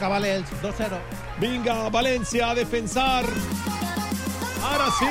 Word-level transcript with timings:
Acaba 0.00 0.16
l'Elx, 0.16 0.48
2-0. 0.62 0.96
Vinga, 1.42 1.74
València 1.92 2.46
a 2.46 2.54
defensar. 2.56 3.20
Ara 4.64 4.86
sí, 4.96 5.10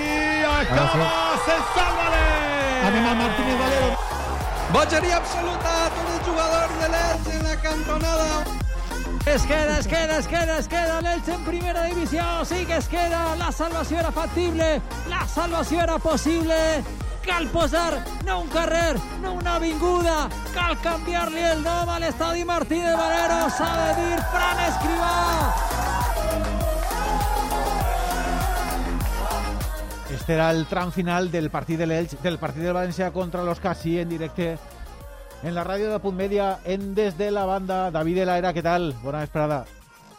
acaba, 0.49 1.09
se 1.45 1.57
salva 1.75 2.07
al 2.09 3.17
Martínez 3.19 3.59
Valero. 3.59 3.91
Bogeria 4.73 5.17
absoluta, 5.17 5.75
tots 5.93 6.15
els 6.15 6.25
jugadors 6.25 6.73
de 6.81 6.89
l'Elx 6.95 7.29
en 7.35 7.45
la 7.45 7.55
cantonada. 7.67 8.27
Es 9.27 9.45
queda, 9.45 9.77
es 9.77 9.85
queda, 9.85 10.17
es 10.17 10.27
queda, 10.27 10.57
es 10.57 10.67
queda 10.67 10.99
l'Elx 11.05 11.29
en 11.35 11.45
primera 11.45 11.83
divisió, 11.83 12.25
sí 12.49 12.65
que 12.65 12.77
es 12.81 12.89
queda, 12.89 13.35
la 13.37 13.51
salvació 13.51 13.99
era 13.99 14.11
factible, 14.11 14.81
la 15.07 15.27
salvació 15.27 15.83
era 15.83 15.99
possible, 15.99 16.57
cal 17.25 17.47
posar 17.49 18.03
no 18.25 18.41
un 18.41 18.47
carrer, 18.49 18.97
no 19.21 19.33
una 19.33 19.55
avinguda, 19.55 20.29
cal 20.53 20.77
canviar-li 20.83 21.43
el 21.53 21.63
nom 21.63 21.89
a 21.89 21.99
l'estadi 21.99 22.45
Martí 22.45 22.79
de 22.83 22.93
Valero, 22.95 23.39
s'ha 23.49 23.69
de 23.79 23.89
dir 23.99 24.19
Fran 24.31 24.63
Escrivà. 24.67 25.15
Este 30.13 30.33
era 30.33 30.51
el 30.51 30.65
tram 30.67 30.91
final 30.91 31.31
del 31.31 31.49
partit 31.49 31.79
de 31.79 31.87
l'Elx, 31.87 32.21
del 32.21 32.37
partit 32.37 32.63
del 32.63 32.75
València 32.75 33.11
contra 33.11 33.43
los 33.43 33.59
Casi 33.59 33.99
en 33.99 34.09
directe 34.09 34.57
en 35.43 35.55
la 35.55 35.63
ràdio 35.63 35.91
de 35.91 35.99
Punt 35.99 36.17
Media 36.17 36.59
en 36.65 36.93
Des 36.95 37.17
de 37.17 37.31
la 37.31 37.45
Banda. 37.45 37.89
David 37.91 38.17
de 38.21 38.25
la 38.25 38.37
Era, 38.37 38.53
què 38.53 38.61
tal? 38.61 38.93
Bona 39.03 39.23
vesprada. 39.23 39.63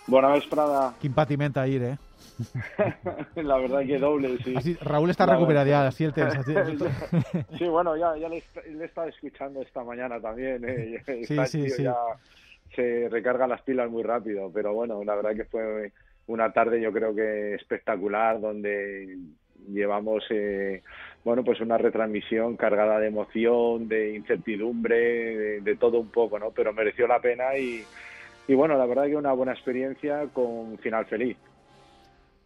Bona 0.06 0.33
vesprada. 0.34 0.94
Quin 1.00 1.12
patiment 1.12 1.58
ahir, 1.61 1.83
eh? 1.83 1.96
La 3.36 3.56
verdad 3.58 3.86
que 3.86 3.98
doble, 3.98 4.38
sí. 4.44 4.54
Así, 4.56 4.74
Raúl 4.80 5.10
está 5.10 5.26
recuperado 5.26 5.66
ya, 5.66 5.72
verdad. 5.82 5.88
así 5.88 6.04
el 6.04 6.12
tens. 6.14 6.34
así- 6.36 7.56
Sí, 7.58 7.64
bueno, 7.68 7.96
ya, 7.96 8.16
ya 8.16 8.28
le, 8.28 8.42
he 8.64 8.84
estado 8.84 9.08
escuchando 9.08 9.60
esta 9.62 9.84
mañana 9.84 10.20
también. 10.20 10.64
¿eh? 10.66 11.02
Sí, 11.06 11.12
Está, 11.22 11.46
sí, 11.46 11.64
tío, 11.64 11.74
sí. 11.77 11.82
Ya 11.84 11.96
se 12.74 13.08
recarga 13.10 13.46
las 13.46 13.62
pilas 13.62 13.90
muy 13.90 14.02
rápido, 14.02 14.50
pero 14.52 14.72
bueno, 14.72 15.02
la 15.04 15.16
verdad 15.16 15.34
que 15.34 15.44
fue 15.44 15.92
una 16.27 16.52
tarde 16.52 16.80
yo 16.80 16.92
creo 16.92 17.14
que 17.14 17.54
espectacular 17.54 18.40
donde 18.40 19.18
llevamos 19.68 20.24
eh, 20.30 20.82
bueno 21.24 21.42
pues 21.44 21.60
una 21.60 21.77
retransmisión 21.77 22.56
cargada 22.56 23.00
de 23.00 23.08
emoción, 23.08 23.88
de 23.88 24.14
incertidumbre, 24.14 24.96
de, 24.96 25.60
de 25.62 25.77
todo 25.77 25.98
un 25.98 26.10
poco, 26.10 26.38
¿no? 26.38 26.52
Pero 26.52 26.72
mereció 26.72 27.08
la 27.08 27.18
pena 27.20 27.58
y, 27.58 27.82
y 28.46 28.55
bueno, 28.55 28.78
la 28.78 28.86
verdad 28.86 29.06
que 29.06 29.16
una 29.16 29.32
buena 29.32 29.52
experiencia 29.52 30.27
con 30.32 30.78
final 30.78 31.06
feliz. 31.06 31.36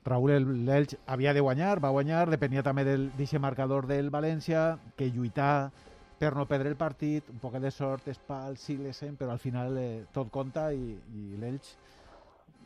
Raúl, 0.05 0.31
el- 0.33 0.65
l'Elx 0.67 0.99
havia 1.07 1.33
de 1.33 1.41
guanyar, 1.41 1.79
va 1.83 1.91
guanyar, 1.91 2.29
depenia 2.31 2.63
també 2.63 2.85
del 2.85 3.11
d'aquest 3.17 3.41
marcador 3.41 3.87
del 3.87 4.11
València, 4.11 4.79
que 4.97 5.09
lluitar 5.11 5.71
per 6.19 6.35
no 6.37 6.47
perdre 6.47 6.69
el 6.69 6.77
partit, 6.77 7.29
un 7.33 7.39
poc 7.41 7.57
de 7.59 7.71
sort, 7.71 8.07
espal, 8.09 8.57
Silesen, 8.57 9.17
però 9.17 9.33
al 9.33 9.41
final 9.41 9.77
eh, 9.79 10.05
tot 10.13 10.31
compta 10.31 10.73
i, 10.73 10.93
i 11.15 11.37
l'Elx 11.41 11.77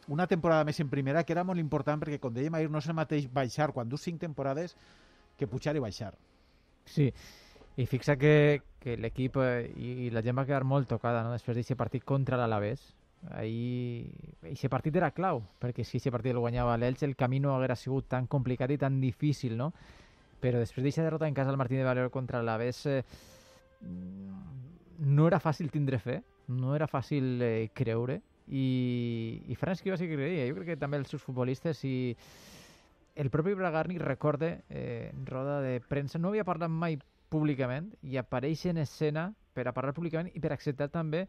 una 0.08 0.26
temporada 0.26 0.64
més 0.64 0.78
en 0.80 0.88
primera, 0.88 1.22
que 1.24 1.34
era 1.34 1.44
molt 1.44 1.60
important 1.60 2.00
perquè, 2.00 2.18
com 2.18 2.32
dèiem 2.32 2.54
ahir, 2.56 2.70
no 2.72 2.80
és 2.80 2.88
el 2.88 2.96
mateix 2.96 3.26
baixar 3.32 3.72
quan 3.76 3.88
dus 3.88 4.02
cinc 4.02 4.20
temporades 4.20 4.74
que 5.36 5.46
pujar 5.46 5.76
i 5.76 5.82
baixar. 5.84 6.14
Sí, 6.88 7.12
i 7.76 7.86
fixa 7.86 8.16
que, 8.16 8.62
que 8.80 8.96
l'equip 8.96 9.36
eh, 9.42 9.68
i, 9.76 9.90
i 10.06 10.10
la 10.10 10.22
gent 10.24 10.38
va 10.38 10.46
quedar 10.48 10.64
molt 10.64 10.88
tocada 10.88 11.22
no? 11.26 11.34
després 11.36 11.58
d'aquest 11.58 11.78
partit 11.78 12.04
contra 12.08 12.38
l'Alavés. 12.40 12.80
Ahir, 13.34 14.08
aquest 14.42 14.70
partit 14.70 14.96
era 14.96 15.10
clau, 15.10 15.42
perquè 15.60 15.84
si 15.84 15.98
aquest 15.98 16.14
partit 16.14 16.32
el 16.32 16.38
guanyava 16.38 16.76
l'Elx, 16.78 17.02
el 17.02 17.16
camí 17.18 17.40
no 17.42 17.54
haguera 17.56 17.76
sigut 17.76 18.06
tan 18.08 18.28
complicat 18.30 18.70
i 18.70 18.78
tan 18.78 19.00
difícil, 19.02 19.56
no? 19.58 19.72
Però 20.38 20.60
després 20.62 20.84
d'aquesta 20.84 21.04
derrota 21.08 21.26
en 21.26 21.34
casa 21.34 21.50
del 21.50 21.58
Martín 21.58 21.82
de 21.82 21.84
Valero 21.88 22.12
contra 22.14 22.38
l'Alavés, 22.38 22.84
eh, 22.86 23.02
no 24.98 25.26
era 25.26 25.40
fàcil 25.42 25.70
tindre 25.74 25.98
fe, 25.98 26.20
no 26.48 26.76
era 26.76 26.86
fàcil 26.86 27.42
eh, 27.42 27.70
creure, 27.74 28.20
i, 28.48 29.42
i 29.48 29.56
Fran 29.58 29.76
Escrivà 29.76 29.98
sí 29.98 30.08
que 30.08 30.16
creia. 30.16 30.46
Jo 30.48 30.56
crec 30.56 30.72
que 30.72 30.80
també 30.80 31.00
els 31.00 31.10
seus 31.12 31.22
futbolistes 31.24 31.82
i 31.84 32.14
el 33.18 33.30
propi 33.34 33.54
Bragarni 33.58 33.98
recorde 33.98 34.62
eh, 34.70 35.12
roda 35.26 35.60
de 35.60 35.80
premsa, 35.80 36.18
no 36.18 36.30
havia 36.30 36.46
parlat 36.48 36.70
mai 36.70 36.98
públicament 37.28 37.90
i 38.06 38.16
apareix 38.16 38.64
en 38.70 38.78
escena 38.80 39.28
per 39.52 39.66
a 39.68 39.74
parlar 39.76 39.92
públicament 39.96 40.30
i 40.32 40.40
per 40.40 40.54
acceptar 40.54 40.88
també 40.92 41.26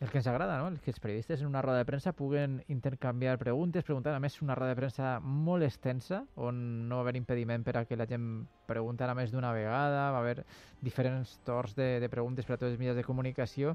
el 0.00 0.10
que 0.10 0.18
ens 0.18 0.26
agrada, 0.26 0.58
no? 0.58 0.68
El 0.68 0.80
que 0.80 0.90
els 0.90 1.00
periodistes 1.00 1.40
en 1.40 1.46
una 1.48 1.62
roda 1.62 1.78
de 1.78 1.86
premsa 1.88 2.12
puguen 2.12 2.58
intercanviar 2.68 3.38
preguntes, 3.38 3.84
preguntar, 3.84 4.12
a 4.14 4.20
més 4.20 4.40
una 4.44 4.54
roda 4.54 4.74
de 4.74 4.80
premsa 4.80 5.14
molt 5.20 5.64
extensa, 5.64 6.24
on 6.36 6.88
no 6.88 6.98
va 6.98 7.06
haver 7.06 7.16
impediment 7.16 7.64
per 7.64 7.78
a 7.80 7.86
que 7.88 7.96
la 7.96 8.08
gent 8.10 8.44
preguntara 8.68 9.14
més 9.16 9.32
d'una 9.32 9.54
vegada, 9.56 10.10
va 10.12 10.20
haver 10.20 10.44
diferents 10.84 11.38
torns 11.48 11.72
de, 11.78 11.96
de 12.02 12.12
preguntes 12.12 12.44
per 12.44 12.56
a 12.56 12.60
tots 12.60 12.74
els 12.74 12.82
mitjans 12.82 13.00
de 13.00 13.08
comunicació, 13.08 13.72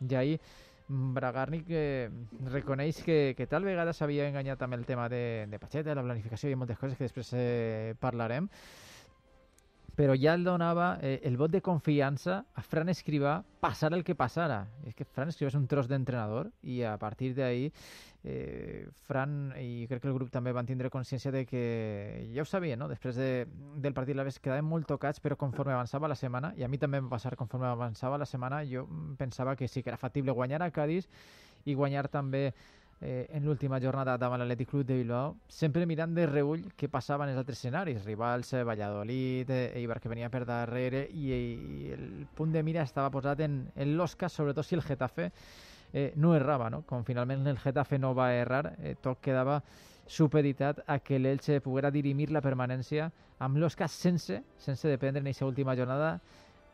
i 0.00 0.14
ahir 0.14 0.40
Bragarni 0.88 1.60
que 1.68 2.08
reconeix 2.48 3.02
que, 3.04 3.34
que 3.36 3.46
tal 3.46 3.66
vegada 3.68 3.92
s'havia 3.92 4.24
enganyat 4.30 4.62
amb 4.64 4.72
el 4.72 4.86
tema 4.88 5.10
de, 5.12 5.44
de 5.50 5.58
Pacheta, 5.60 5.92
la 5.92 6.04
planificació 6.06 6.48
i 6.48 6.56
moltes 6.56 6.78
coses 6.80 6.96
que 6.96 7.04
després 7.04 7.32
eh, 7.36 7.92
parlarem, 8.00 8.48
però 9.98 10.14
ja 10.14 10.36
el 10.38 10.44
donava 10.46 10.92
eh, 11.02 11.18
el 11.26 11.36
vot 11.36 11.50
de 11.50 11.58
confiança 11.58 12.36
a 12.54 12.62
Fran 12.62 12.86
Escrivà 12.92 13.40
passar 13.58 13.90
el 13.96 14.04
que 14.06 14.14
passara. 14.14 14.60
És 14.86 14.94
que 14.94 15.02
Fran 15.02 15.32
Escrivà 15.32 15.50
és 15.50 15.56
un 15.58 15.66
tros 15.66 15.88
d'entrenador 15.90 16.52
i 16.62 16.84
a 16.86 16.92
partir 17.02 17.32
d'ahir 17.34 17.72
eh, 18.22 18.86
Fran 19.08 19.56
i 19.58 19.88
crec 19.90 20.04
que 20.04 20.08
el 20.12 20.14
grup 20.14 20.30
també 20.30 20.54
van 20.54 20.70
tindre 20.70 20.92
consciència 20.94 21.34
de 21.34 21.42
que 21.50 21.64
ja 22.30 22.44
ho 22.44 22.46
sabien, 22.46 22.78
no? 22.78 22.86
després 22.86 23.18
de, 23.18 23.48
del 23.82 23.96
partit 23.96 24.14
la 24.14 24.28
vez 24.28 24.38
quedaven 24.38 24.70
molt 24.70 24.86
tocats 24.86 25.18
però 25.18 25.34
conforme 25.34 25.74
avançava 25.74 26.06
la 26.06 26.18
setmana 26.18 26.52
i 26.54 26.62
a 26.62 26.70
mi 26.70 26.78
també 26.78 27.02
em 27.02 27.10
va 27.10 27.16
passar 27.16 27.34
conforme 27.34 27.66
avançava 27.66 28.22
la 28.22 28.30
setmana 28.30 28.62
jo 28.70 28.86
pensava 29.18 29.56
que 29.56 29.66
sí 29.66 29.82
que 29.82 29.90
era 29.90 29.98
factible 29.98 30.30
guanyar 30.30 30.62
a 30.62 30.70
Cádiz 30.70 31.10
i 31.66 31.74
guanyar 31.74 32.06
també 32.06 32.52
eh, 33.00 33.28
en 33.30 33.44
l'última 33.44 33.80
jornada 33.80 34.16
davant 34.18 34.40
l'Atlètic 34.42 34.70
Club 34.70 34.86
de 34.86 34.96
Bilbao, 34.98 35.36
sempre 35.48 35.86
mirant 35.86 36.14
de 36.14 36.26
reull 36.26 36.64
què 36.76 36.90
passava 36.90 37.24
en 37.24 37.32
els 37.32 37.38
altres 37.38 37.58
escenaris, 37.58 38.04
rivals, 38.04 38.52
eh, 38.52 38.64
Valladolid, 38.66 39.50
eh, 39.50 39.72
Eibar 39.78 40.00
que 40.00 40.10
venia 40.10 40.30
per 40.30 40.44
darrere 40.48 41.06
i, 41.12 41.30
i 41.30 41.92
el 41.94 42.26
punt 42.34 42.52
de 42.52 42.62
mira 42.62 42.82
estava 42.82 43.10
posat 43.14 43.44
en, 43.46 43.60
en 43.76 43.96
l'Osca, 43.96 44.28
sobretot 44.28 44.66
si 44.66 44.78
el 44.78 44.82
Getafe 44.82 45.30
eh, 45.92 46.12
no 46.16 46.34
errava, 46.34 46.70
no? 46.70 46.82
Com 46.86 47.04
finalment 47.04 47.46
el 47.46 47.60
Getafe 47.62 47.98
no 47.98 48.14
va 48.18 48.32
errar, 48.34 48.74
eh, 48.78 48.96
tot 49.00 49.22
quedava 49.22 49.62
supeditat 50.08 50.82
a 50.86 50.98
que 51.04 51.18
l'Elche 51.20 51.60
poguera 51.60 51.92
dirimir 51.92 52.30
la 52.32 52.42
permanència 52.42 53.10
amb 53.44 53.58
l'Osca 53.60 53.86
sense, 53.92 54.42
sense 54.58 54.88
dependre 54.88 55.20
en 55.20 55.28
aquesta 55.28 55.46
última 55.46 55.76
jornada 55.76 56.16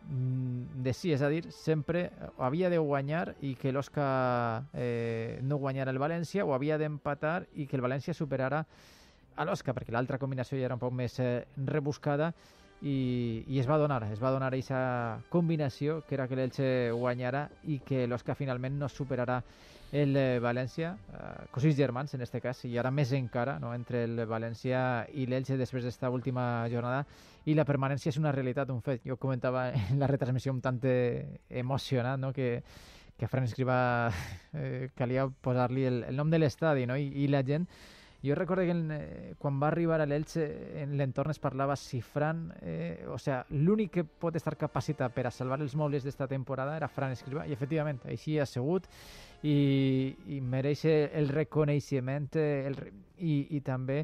de 0.06 0.92
sí, 0.92 1.12
és 1.14 1.22
a 1.24 1.30
dir, 1.32 1.46
sempre 1.52 2.10
havia 2.36 2.68
de 2.70 2.78
guanyar 2.78 3.34
i 3.40 3.54
que 3.56 3.72
l'Osca 3.72 4.66
eh, 4.74 5.40
no 5.42 5.56
guanyara 5.62 5.94
el 5.94 6.00
València 6.02 6.44
o 6.44 6.52
havia 6.52 6.76
d'empatar 6.78 7.46
i 7.54 7.66
que 7.66 7.78
el 7.78 7.84
València 7.84 8.14
superara 8.14 8.64
a 9.34 9.46
l'Osca, 9.48 9.72
perquè 9.74 9.94
l'altra 9.94 10.20
combinació 10.20 10.58
ja 10.58 10.68
era 10.68 10.76
un 10.76 10.82
poc 10.82 10.92
més 10.94 11.16
eh, 11.20 11.46
rebuscada 11.56 12.32
i, 12.84 13.44
i 13.48 13.58
es 13.58 13.68
va 13.70 13.78
donar, 13.80 14.02
es 14.12 14.20
va 14.20 14.32
donar 14.34 14.52
aquesta 14.52 15.22
combinació 15.32 16.02
que 16.06 16.18
era 16.18 16.28
que 16.28 16.36
l'Elche 16.36 16.68
guanyara 16.92 17.48
i 17.64 17.80
que 17.86 18.04
l'Osca 18.06 18.36
finalment 18.36 18.76
no 18.78 18.90
superarà 18.92 19.40
el 19.94 20.16
eh, 20.18 20.40
València, 20.42 20.96
eh, 21.14 21.46
cosins 21.54 21.76
germans 21.78 22.16
en 22.16 22.24
este 22.26 22.40
cas, 22.42 22.64
i 22.66 22.72
ara 22.80 22.90
més 22.90 23.12
encara 23.14 23.60
no, 23.62 23.70
entre 23.76 24.02
el 24.08 24.24
València 24.26 25.06
i 25.14 25.28
l'Elche 25.30 25.54
després 25.60 25.86
d'esta 25.86 26.10
última 26.10 26.66
jornada 26.72 27.04
i 27.46 27.54
la 27.54 27.66
permanència 27.68 28.10
és 28.10 28.18
una 28.18 28.32
realitat, 28.34 28.72
un 28.74 28.82
fet. 28.82 29.04
Jo 29.06 29.16
comentava 29.22 29.68
en 29.70 30.02
la 30.02 30.08
retransmissió 30.10 30.52
un 30.52 30.60
tant 30.64 30.80
eh, 30.90 31.38
emocionat 31.62 32.18
no, 32.18 32.32
que, 32.34 32.56
que 33.16 33.28
a 33.28 33.30
Fran 33.30 33.46
Escrivà 33.46 33.78
eh, 34.58 34.88
calia 34.98 35.28
posar-li 35.28 35.86
el, 35.86 36.02
el 36.10 36.18
nom 36.18 36.32
de 36.32 36.42
l'estadi 36.42 36.88
no? 36.90 36.98
I, 36.98 37.12
i 37.22 37.28
la 37.30 37.44
gent 37.46 37.68
jo 38.24 38.34
recordo 38.34 38.62
que 38.64 38.70
en, 38.72 38.88
eh, 38.90 39.34
quan 39.38 39.60
va 39.62 39.68
arribar 39.68 40.00
a 40.00 40.06
l'Elche 40.08 40.46
en 40.80 40.96
l'entorn 40.96 41.30
es 41.30 41.38
parlava 41.38 41.76
si 41.76 42.00
Fran, 42.00 42.48
eh, 42.62 43.04
o 43.12 43.18
sea, 43.18 43.44
l'únic 43.50 43.92
que 43.98 44.04
pot 44.04 44.34
estar 44.34 44.56
capacitat 44.56 45.12
per 45.12 45.26
a 45.28 45.30
salvar 45.30 45.60
els 45.60 45.76
mobles 45.76 46.02
d'esta 46.02 46.26
temporada 46.26 46.74
era 46.78 46.88
Fran 46.88 47.12
Escrivà 47.12 47.44
i 47.46 47.52
efectivament 47.52 48.00
així 48.08 48.38
ha 48.40 48.48
sigut 48.48 48.88
i, 49.44 50.14
i 50.32 50.40
mereix 50.40 50.86
el 50.88 51.28
reconeixement 51.28 52.30
el, 52.40 52.78
i, 53.20 53.34
i 53.56 53.60
també 53.64 54.00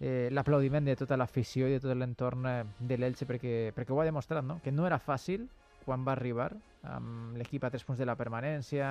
eh, 0.00 0.28
l'aplaudiment 0.32 0.86
de 0.86 0.96
tota 0.96 1.18
l'afició 1.20 1.68
i 1.68 1.76
de 1.76 1.82
tot 1.82 1.96
l'entorn 1.96 2.46
eh, 2.48 2.62
de 2.80 2.98
l'Elche 2.98 3.28
perquè, 3.28 3.56
perquè 3.76 3.92
ho 3.92 4.00
ha 4.00 4.08
demostrat, 4.08 4.44
no? 4.44 4.60
que 4.64 4.72
no 4.72 4.86
era 4.88 5.00
fàcil 5.02 5.48
quan 5.84 6.04
va 6.04 6.14
arribar 6.16 6.52
amb 6.88 7.36
l'equip 7.36 7.64
a 7.64 7.72
tres 7.72 7.84
punts 7.84 7.98
de 8.00 8.06
la 8.08 8.16
permanència, 8.16 8.86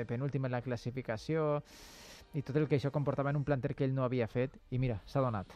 eh, 0.00 0.04
penúltim 0.08 0.44
en 0.48 0.56
la 0.56 0.62
classificació 0.64 1.62
i 2.36 2.44
tot 2.44 2.56
el 2.60 2.68
que 2.68 2.76
això 2.76 2.92
comportava 2.92 3.32
en 3.32 3.40
un 3.40 3.44
planter 3.44 3.74
que 3.74 3.86
ell 3.88 3.96
no 3.96 4.04
havia 4.04 4.28
fet 4.28 4.56
i 4.70 4.80
mira, 4.80 5.00
s'ha 5.06 5.24
donat. 5.24 5.54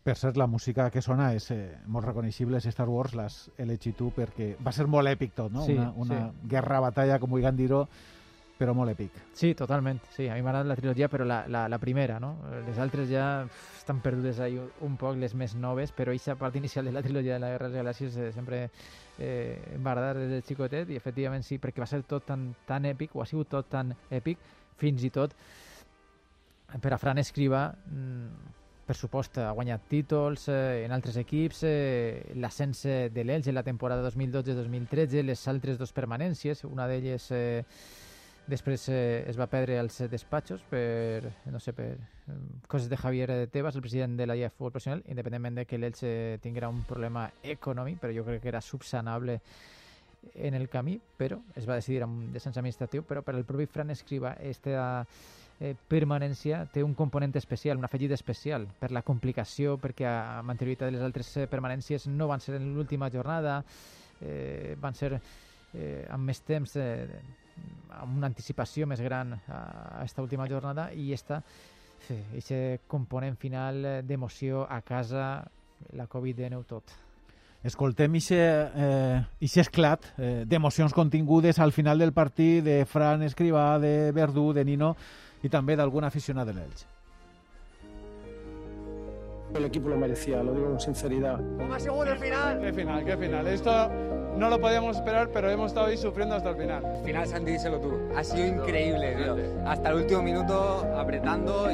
Per 0.00 0.14
cert, 0.16 0.38
la 0.40 0.46
música 0.48 0.88
que 0.92 1.02
sona 1.04 1.34
és 1.36 1.50
eh, 1.52 1.76
molt 1.92 2.06
reconeixible, 2.08 2.56
és 2.56 2.72
Star 2.72 2.88
Wars, 2.88 3.12
l'has 3.16 3.42
elegit 3.60 3.96
tu, 3.96 4.08
perquè 4.16 4.54
va 4.64 4.72
ser 4.72 4.86
molt 4.88 5.08
èpic 5.08 5.34
tot, 5.36 5.52
no? 5.52 5.64
Sí, 5.66 5.76
una 5.76 5.92
una 5.96 6.20
sí. 6.22 6.48
guerra-batalla, 6.54 7.18
com 7.20 7.36
vulguin 7.36 7.56
dir-ho, 7.56 7.82
però 8.60 8.74
molt 8.76 8.92
èpic. 8.92 9.14
Sí, 9.32 9.54
totalment. 9.56 10.02
Sí, 10.12 10.26
a 10.28 10.34
mi 10.36 10.44
m'agrada 10.44 10.68
la 10.68 10.76
trilogia, 10.76 11.08
però 11.08 11.24
la, 11.24 11.40
la, 11.48 11.64
la 11.72 11.78
primera, 11.80 12.18
no? 12.20 12.34
Les 12.66 12.78
altres 12.82 13.08
ja 13.08 13.46
pff, 13.46 13.78
estan 13.80 14.02
perdudes 14.04 14.40
ahí 14.44 14.58
un, 14.60 14.98
poc, 15.00 15.16
les 15.16 15.32
més 15.34 15.54
noves, 15.56 15.94
però 15.96 16.12
aquesta 16.12 16.36
part 16.36 16.58
inicial 16.60 16.84
de 16.84 16.92
la 16.92 17.02
trilogia 17.02 17.38
de 17.38 17.40
la 17.46 17.54
Guerra 17.54 17.70
de 17.70 17.72
les 17.72 17.80
Galàxies 17.80 18.18
eh, 18.20 18.28
sempre 18.36 18.66
eh, 19.16 19.56
em 19.72 19.80
va 19.80 19.94
agradar 19.94 20.20
des 20.20 20.34
de 20.34 20.42
xicotet 20.44 20.92
i 20.92 21.00
efectivament 21.00 21.46
sí, 21.46 21.56
perquè 21.62 21.80
va 21.80 21.88
ser 21.88 22.02
tot 22.04 22.28
tan, 22.28 22.50
tan 22.68 22.84
èpic, 22.90 23.16
o 23.16 23.24
ha 23.24 23.28
sigut 23.30 23.48
tot 23.48 23.70
tan 23.72 23.94
èpic, 24.12 24.44
fins 24.80 25.08
i 25.08 25.10
tot 25.14 25.32
per 26.84 26.92
a 26.92 27.00
Fran 27.00 27.18
Escriba 27.18 27.64
per 28.90 28.98
supost, 28.98 29.38
ha 29.40 29.54
guanyat 29.54 29.88
títols 29.88 30.48
eh, 30.50 30.84
en 30.84 30.92
altres 30.92 31.16
equips, 31.20 31.64
eh, 31.64 32.34
l'ascens 32.42 32.84
de 33.14 33.24
l'Elx 33.24 33.48
en 33.48 33.56
la 33.56 33.64
temporada 33.64 34.04
2012-2013, 34.10 35.24
les 35.24 35.48
altres 35.48 35.78
dos 35.78 35.94
permanències, 35.96 36.64
una 36.66 36.88
d'elles 36.90 37.30
eh, 37.30 37.64
després 38.50 38.88
eh, 38.90 39.24
es 39.30 39.38
va 39.38 39.48
perdre 39.50 39.78
als 39.80 40.00
despatxos 40.10 40.62
per, 40.68 41.30
no 41.50 41.60
sé, 41.62 41.72
per 41.76 41.88
eh, 41.94 42.38
coses 42.68 42.90
de 42.90 42.98
Javier 42.98 43.28
de 43.30 43.46
Tebas, 43.46 43.76
el 43.76 43.82
president 43.82 44.16
de 44.18 44.26
la 44.26 44.36
Lliga 44.36 44.50
Futbol 44.50 44.74
Professional, 44.74 45.04
independentment 45.08 45.60
de 45.62 45.66
que 45.66 45.78
l'Elx 45.78 46.02
eh, 46.04 46.38
tinguera 46.42 46.68
un 46.68 46.82
problema 46.88 47.28
econòmic, 47.42 48.00
però 48.02 48.14
jo 48.14 48.26
crec 48.26 48.42
que 48.42 48.52
era 48.52 48.60
subsanable 48.60 49.40
en 50.34 50.54
el 50.54 50.68
camí, 50.68 50.98
però 51.16 51.40
es 51.56 51.68
va 51.68 51.78
decidir 51.78 52.02
amb 52.04 52.18
un 52.18 52.32
descens 52.32 52.58
administratiu, 52.60 53.04
però 53.08 53.22
per 53.24 53.34
al 53.34 53.46
propi 53.48 53.66
Fran 53.70 53.90
Escriba 53.94 54.34
esta 54.44 55.06
eh, 55.60 55.74
permanència 55.88 56.64
té 56.72 56.82
un 56.84 56.94
component 56.94 57.36
especial, 57.40 57.78
un 57.78 57.86
afegit 57.88 58.12
especial, 58.16 58.66
per 58.80 58.90
la 58.92 59.04
complicació, 59.06 59.76
perquè 59.80 60.08
amb 60.08 60.52
anterioritat 60.52 60.92
les 60.92 61.04
altres 61.04 61.32
eh, 61.36 61.46
permanències 61.50 62.08
no 62.10 62.28
van 62.28 62.40
ser 62.40 62.56
en 62.58 62.72
l'última 62.74 63.10
jornada, 63.12 63.60
eh, 64.20 64.76
van 64.80 64.96
ser 64.96 65.14
eh, 65.16 66.06
amb 66.10 66.26
més 66.26 66.42
temps, 66.46 66.76
eh, 66.76 67.06
amb 68.00 68.16
una 68.16 68.30
anticipació 68.30 68.86
més 68.86 69.00
gran 69.00 69.34
a 69.36 69.60
aquesta 70.00 70.22
última 70.22 70.48
jornada, 70.48 70.90
i 70.92 71.12
esta, 71.12 71.42
aquest 72.00 72.48
sí, 72.48 72.80
component 72.88 73.36
final 73.38 73.82
d'emoció 74.06 74.64
a 74.68 74.80
casa, 74.82 75.44
la 75.96 76.08
Covid-19 76.08 76.66
tot. 76.68 76.96
Escoltem 77.62 78.14
ixe, 78.16 78.38
eh, 78.40 79.18
ixe 79.44 79.60
esclat 79.60 80.06
eh, 80.16 80.44
d'emocions 80.48 80.94
contingudes 80.96 81.58
al 81.60 81.74
final 81.76 82.00
del 82.00 82.14
partit 82.16 82.64
de 82.64 82.78
Fran 82.88 83.22
Escrivà, 83.26 83.74
de 83.78 84.12
Verdú, 84.16 84.54
de 84.56 84.64
Nino, 84.64 84.94
y 85.42 85.48
también 85.48 85.76
de 85.76 85.82
alguna 85.82 86.08
aficionada 86.08 86.52
del 86.52 86.64
Elche. 86.64 86.86
El 89.54 89.64
equipo 89.64 89.88
lo 89.88 89.96
merecía, 89.96 90.42
lo 90.42 90.54
digo 90.54 90.68
con 90.68 90.80
sinceridad. 90.80 91.40
Más 91.40 91.82
seguro 91.82 92.12
el 92.12 92.18
final. 92.18 92.60
¿Qué 92.60 92.72
final? 92.72 93.04
¿Qué 93.04 93.16
final? 93.16 93.46
Esto 93.48 93.90
no 94.36 94.48
lo 94.48 94.60
podíamos 94.60 94.96
esperar, 94.96 95.28
pero 95.32 95.50
hemos 95.50 95.68
estado 95.68 95.86
ahí 95.86 95.96
sufriendo 95.96 96.36
hasta 96.36 96.50
el 96.50 96.56
final. 96.56 96.84
Al 96.84 97.04
final, 97.04 97.26
Santi, 97.26 97.52
díselo 97.52 97.80
tú. 97.80 97.92
Ha 98.16 98.22
sido 98.22 98.46
increíble, 98.46 99.16
tío. 99.16 99.36
Hasta 99.66 99.90
el 99.90 99.96
último 99.96 100.22
minuto 100.22 100.86
apretando. 100.96 101.68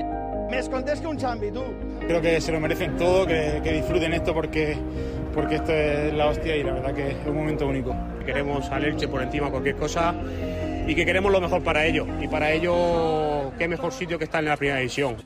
Me 0.50 0.58
escondes 0.58 1.00
que 1.00 1.06
un 1.06 1.19
chambi, 1.19 1.50
tú. 1.50 1.62
Creo 2.00 2.20
que 2.20 2.40
se 2.40 2.52
lo 2.52 2.61
merecen 2.61 2.96
todo, 2.96 3.26
que, 3.26 3.61
que 3.62 3.73
disfruten 3.73 4.12
esto 4.14 4.32
porque, 4.32 4.76
porque 5.34 5.56
esto 5.56 5.73
es 5.73 6.14
la 6.14 6.28
hostia 6.28 6.56
y 6.56 6.62
la 6.62 6.73
verdad 6.73 6.94
que 6.94 7.11
es 7.11 7.17
un 7.26 7.37
momento 7.37 7.67
único. 7.67 7.94
Queremos 8.25 8.70
al 8.70 8.84
Elche 8.84 9.08
por 9.08 9.23
encima 9.23 9.50
cualquier 9.50 9.76
cosa 9.76 10.14
y 10.87 10.94
que 10.94 11.05
queremos 11.05 11.31
lo 11.31 11.40
mejor 11.40 11.62
para 11.62 11.84
ellos. 11.84 12.06
Y 12.20 12.28
para 12.28 12.52
ello, 12.52 13.52
qué 13.58 13.69
mejor 13.69 13.93
sitio 13.93 14.19
que 14.19 14.25
estar 14.25 14.43
en 14.43 14.49
la 14.49 14.56
primera 14.56 14.78
división. 14.78 15.17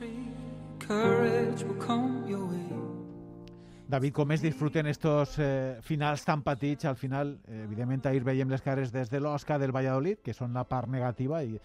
David, 3.91 4.13
com 4.15 4.31
es 4.31 4.41
disfruten 4.41 4.87
estos 4.87 5.35
eh, 5.37 5.75
finals 5.83 6.23
tan 6.23 6.45
petits? 6.45 6.85
Al 6.87 6.95
final, 6.95 7.33
eh, 7.47 7.65
evidentment, 7.65 8.05
ahir 8.07 8.23
veiem 8.23 8.49
les 8.49 8.63
cares 8.63 8.93
des 8.93 9.11
del 9.11 9.27
Valladolid, 9.27 10.21
que 10.23 10.33
són 10.33 10.53
la 10.55 10.63
part 10.63 10.87
negativa 10.87 11.43
i 11.43 11.59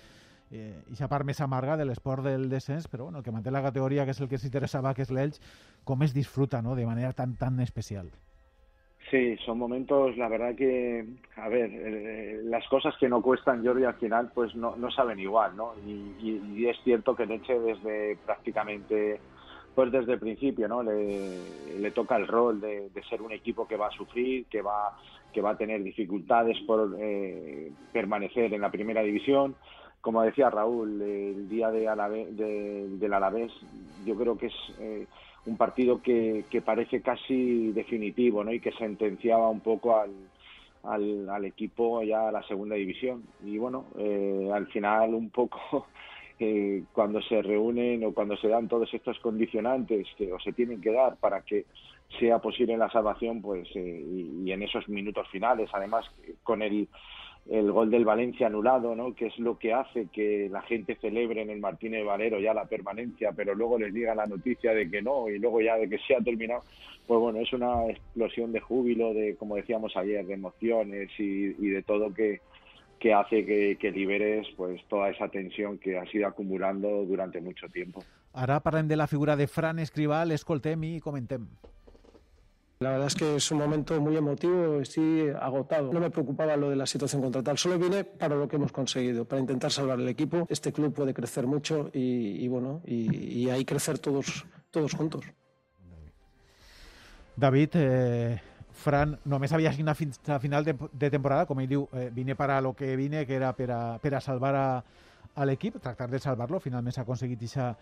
eh, 0.50 0.82
la 0.99 1.08
part 1.08 1.40
amarga 1.40 1.76
de 1.76 1.84
l'esport 1.84 2.25
del 2.25 2.49
descens, 2.50 2.88
però 2.88 3.05
bueno, 3.05 3.23
que 3.23 3.31
manté 3.31 3.52
la 3.52 3.62
categoria, 3.62 4.05
que 4.05 4.11
és 4.11 4.20
el 4.20 4.28
que 4.28 4.38
s'interessava, 4.38 4.94
que 4.94 5.02
és 5.02 5.11
l'Elx, 5.11 5.40
com 5.84 6.02
es 6.02 6.12
disfruta 6.12 6.62
no? 6.62 6.75
de 6.75 6.87
manera 6.87 7.12
tan, 7.12 7.37
tan 7.37 7.61
especial? 7.61 8.11
Sí, 9.08 9.37
son 9.46 9.58
momentos, 9.58 10.17
la 10.17 10.28
verdad 10.28 10.56
que, 10.56 11.06
a 11.37 11.49
ver, 11.49 11.70
eh, 11.73 12.40
las 12.43 12.67
cosas 12.67 12.96
que 12.99 13.08
no 13.08 13.23
cuestan, 13.23 13.64
Jordi, 13.64 13.84
al 13.84 13.94
final, 13.94 14.32
pues 14.34 14.56
no, 14.56 14.75
no 14.75 14.90
saben 14.90 15.20
igual, 15.20 15.56
¿no? 15.56 15.75
Y, 15.87 16.40
y, 16.56 16.67
es 16.67 16.76
cierto 16.82 17.14
que 17.14 17.25
Leche 17.25 17.56
desde 17.56 18.17
prácticamente, 18.26 19.20
pues 19.76 19.93
desde 19.93 20.14
el 20.14 20.19
principio, 20.19 20.67
¿no? 20.69 20.82
Le, 20.82 21.78
le 21.78 21.90
toca 21.90 22.17
el 22.17 22.26
rol 22.26 22.62
de, 22.62 22.88
de, 22.88 23.02
ser 23.05 23.20
un 23.20 23.31
equipo 23.31 23.69
que 23.69 23.76
va 23.76 23.88
a 23.88 23.90
sufrir, 23.90 24.46
que 24.46 24.62
va, 24.62 24.96
que 25.34 25.43
va 25.43 25.50
a 25.50 25.58
tener 25.58 25.82
dificultades 25.82 26.58
por 26.67 26.96
eh, 26.99 27.70
permanecer 27.93 28.55
en 28.55 28.62
la 28.62 28.70
primera 28.70 29.02
división. 29.02 29.55
Como 30.00 30.23
decía 30.23 30.49
Raúl, 30.49 31.02
el 31.02 31.49
día 31.50 31.70
de 31.70 31.81
de, 31.81 32.88
del 32.88 33.12
Alavés, 33.12 33.52
yo 34.05 34.17
creo 34.17 34.37
que 34.37 34.46
es... 34.46 34.55
Eh, 34.81 35.06
un 35.44 35.56
partido 35.56 36.02
que, 36.02 36.44
que, 36.50 36.61
parece 36.61 37.00
casi 37.02 37.70
definitivo 37.70 38.43
¿no? 38.43 38.52
y 38.52 38.58
que 38.58 38.73
sentenciaba 38.73 39.49
un 39.49 39.61
poco 39.61 39.96
al, 39.96 40.11
al, 40.82 41.28
al 41.31 41.44
equipo 41.44 42.02
ya 42.02 42.28
a 42.28 42.32
la 42.32 42.43
segunda 42.49 42.75
división. 42.75 43.23
Y 43.44 43.56
bueno, 43.56 43.84
eh, 43.96 44.50
al 44.52 44.67
final 44.67 45.14
un 45.14 45.31
poco 45.31 45.87
eh, 46.38 46.83
cuando 46.93 47.21
se 47.23 47.43
reúnen 47.43 48.05
o 48.05 48.12
cuando 48.12 48.37
se 48.37 48.49
dan 48.49 48.69
todos 48.69 48.93
estos 48.93 49.19
condicionantes 49.21 50.06
que 50.17 50.33
o 50.33 50.38
se 50.38 50.53
tienen 50.53 50.81
que 50.81 50.93
dar 50.93 51.17
para 51.17 51.43
que 51.43 51.67
sea 52.21 52.38
posible 52.38 52.77
la 52.77 52.91
salvación, 52.91 53.43
pues 53.43 53.69
eh, 53.75 54.05
y, 54.06 54.43
y 54.44 54.53
en 54.53 54.62
esos 54.62 54.88
minutos 54.88 55.29
finales, 55.31 55.71
además 55.73 56.05
con 56.43 56.62
el 56.62 56.88
el 57.50 57.71
gol 57.71 57.91
del 57.91 58.05
Valencia 58.05 58.49
anulado, 58.49 58.94
¿no? 58.97 59.15
que 59.15 59.27
es 59.27 59.38
lo 59.38 59.59
que 59.59 59.73
hace 59.73 60.09
que 60.12 60.49
la 60.50 60.62
gente 60.62 60.97
celebre 60.97 61.43
en 61.43 61.50
el 61.50 61.61
Martínez 61.61 62.05
Valero 62.05 62.41
ya 62.41 62.53
la 62.53 62.65
permanencia, 62.65 63.33
pero 63.33 63.55
luego 63.55 63.79
les 63.79 63.94
diga 63.94 64.15
la 64.15 64.27
noticia 64.27 64.75
de 64.75 64.91
que 64.91 65.00
no 65.00 65.29
y 65.29 65.38
luego 65.38 65.61
ya 65.61 65.77
de 65.77 65.88
que 65.88 65.99
se 65.99 66.17
ha 66.17 66.21
terminado, 66.21 66.62
pues 67.06 67.21
bueno, 67.21 67.38
es 67.38 67.53
una 67.53 67.87
explosión 67.87 68.53
de 68.53 68.61
júbilo, 68.61 69.15
de 69.15 69.37
como 69.37 69.56
decíamos 69.56 69.97
ayer, 69.97 70.27
de 70.27 70.35
emociones 70.35 71.09
y, 71.19 71.55
y 71.65 71.69
de 71.69 71.83
todo 71.83 72.12
que, 72.12 72.41
que 72.98 73.12
hace 73.12 73.44
que, 73.44 73.76
que, 73.78 73.90
liberes 73.90 74.46
pues 74.56 74.81
toda 74.88 75.10
esa 75.10 75.28
tensión 75.28 75.78
que 75.78 75.98
ha 75.98 76.06
sido 76.06 76.26
acumulando 76.26 77.04
durante 77.04 77.40
mucho 77.40 77.69
tiempo. 77.69 78.02
Ara 78.32 78.60
parlem 78.60 78.88
de 78.88 78.96
la 78.96 79.06
figura 79.06 79.37
de 79.37 79.47
Fran 79.47 79.78
Escribal, 79.78 80.32
escoltem 80.32 80.85
i 80.85 81.00
comentem. 81.00 81.49
La 82.78 82.90
verdad 82.90 83.06
es 83.06 83.14
que 83.14 83.37
es 83.37 83.50
un 83.50 83.59
momento 83.59 83.99
muy 84.02 84.16
emotivo, 84.16 84.80
estoy 84.80 85.30
agotado. 85.40 85.90
No 85.90 86.00
me 86.00 86.11
preocupaba 86.11 86.56
lo 86.56 86.68
de 86.68 86.76
la 86.76 86.85
situación 86.85 87.23
contratal, 87.23 87.56
solo 87.56 87.78
vine 87.78 88.04
para 88.04 88.37
lo 88.37 88.47
que 88.47 88.56
hemos 88.56 88.71
conseguido, 88.71 89.25
para 89.25 89.40
intentar 89.40 89.73
salvar 89.73 89.99
el 89.99 90.09
equipo. 90.09 90.47
Este 90.50 90.73
club 90.73 90.92
puede 90.92 91.14
crecer 91.14 91.47
mucho 91.47 91.88
y, 91.94 92.44
y 92.44 92.49
bueno, 92.49 92.82
y, 92.85 93.44
y, 93.44 93.49
ahí 93.49 93.64
crecer 93.64 93.99
todos, 93.99 94.44
todos 94.71 94.92
juntos. 94.92 95.25
David, 97.35 97.71
eh, 97.75 98.40
Fran, 98.76 99.16
només 99.25 99.52
havia 99.56 99.73
signat 99.73 99.97
fins 99.97 100.21
a 100.28 100.38
final 100.38 100.64
de, 100.64 100.76
de 100.92 101.11
temporada, 101.11 101.47
com 101.49 101.61
ell 101.62 101.71
diu, 101.71 101.87
eh, 101.97 102.11
vine 102.14 102.37
per 102.37 102.50
a 102.52 102.61
lo 102.61 102.75
que 102.76 102.95
vine, 102.97 103.25
que 103.26 103.37
era 103.38 103.52
per 103.56 103.71
a, 103.73 103.80
per 104.02 104.14
a 104.14 104.21
salvar 104.21 104.54
a, 104.54 104.66
a 105.35 105.47
l'equip, 105.49 105.80
tractar 105.80 106.11
de 106.12 106.21
salvar-lo, 106.21 106.61
finalment 106.61 106.95
s'ha 106.95 107.06
aconseguit 107.06 107.40
aquesta 107.40 107.75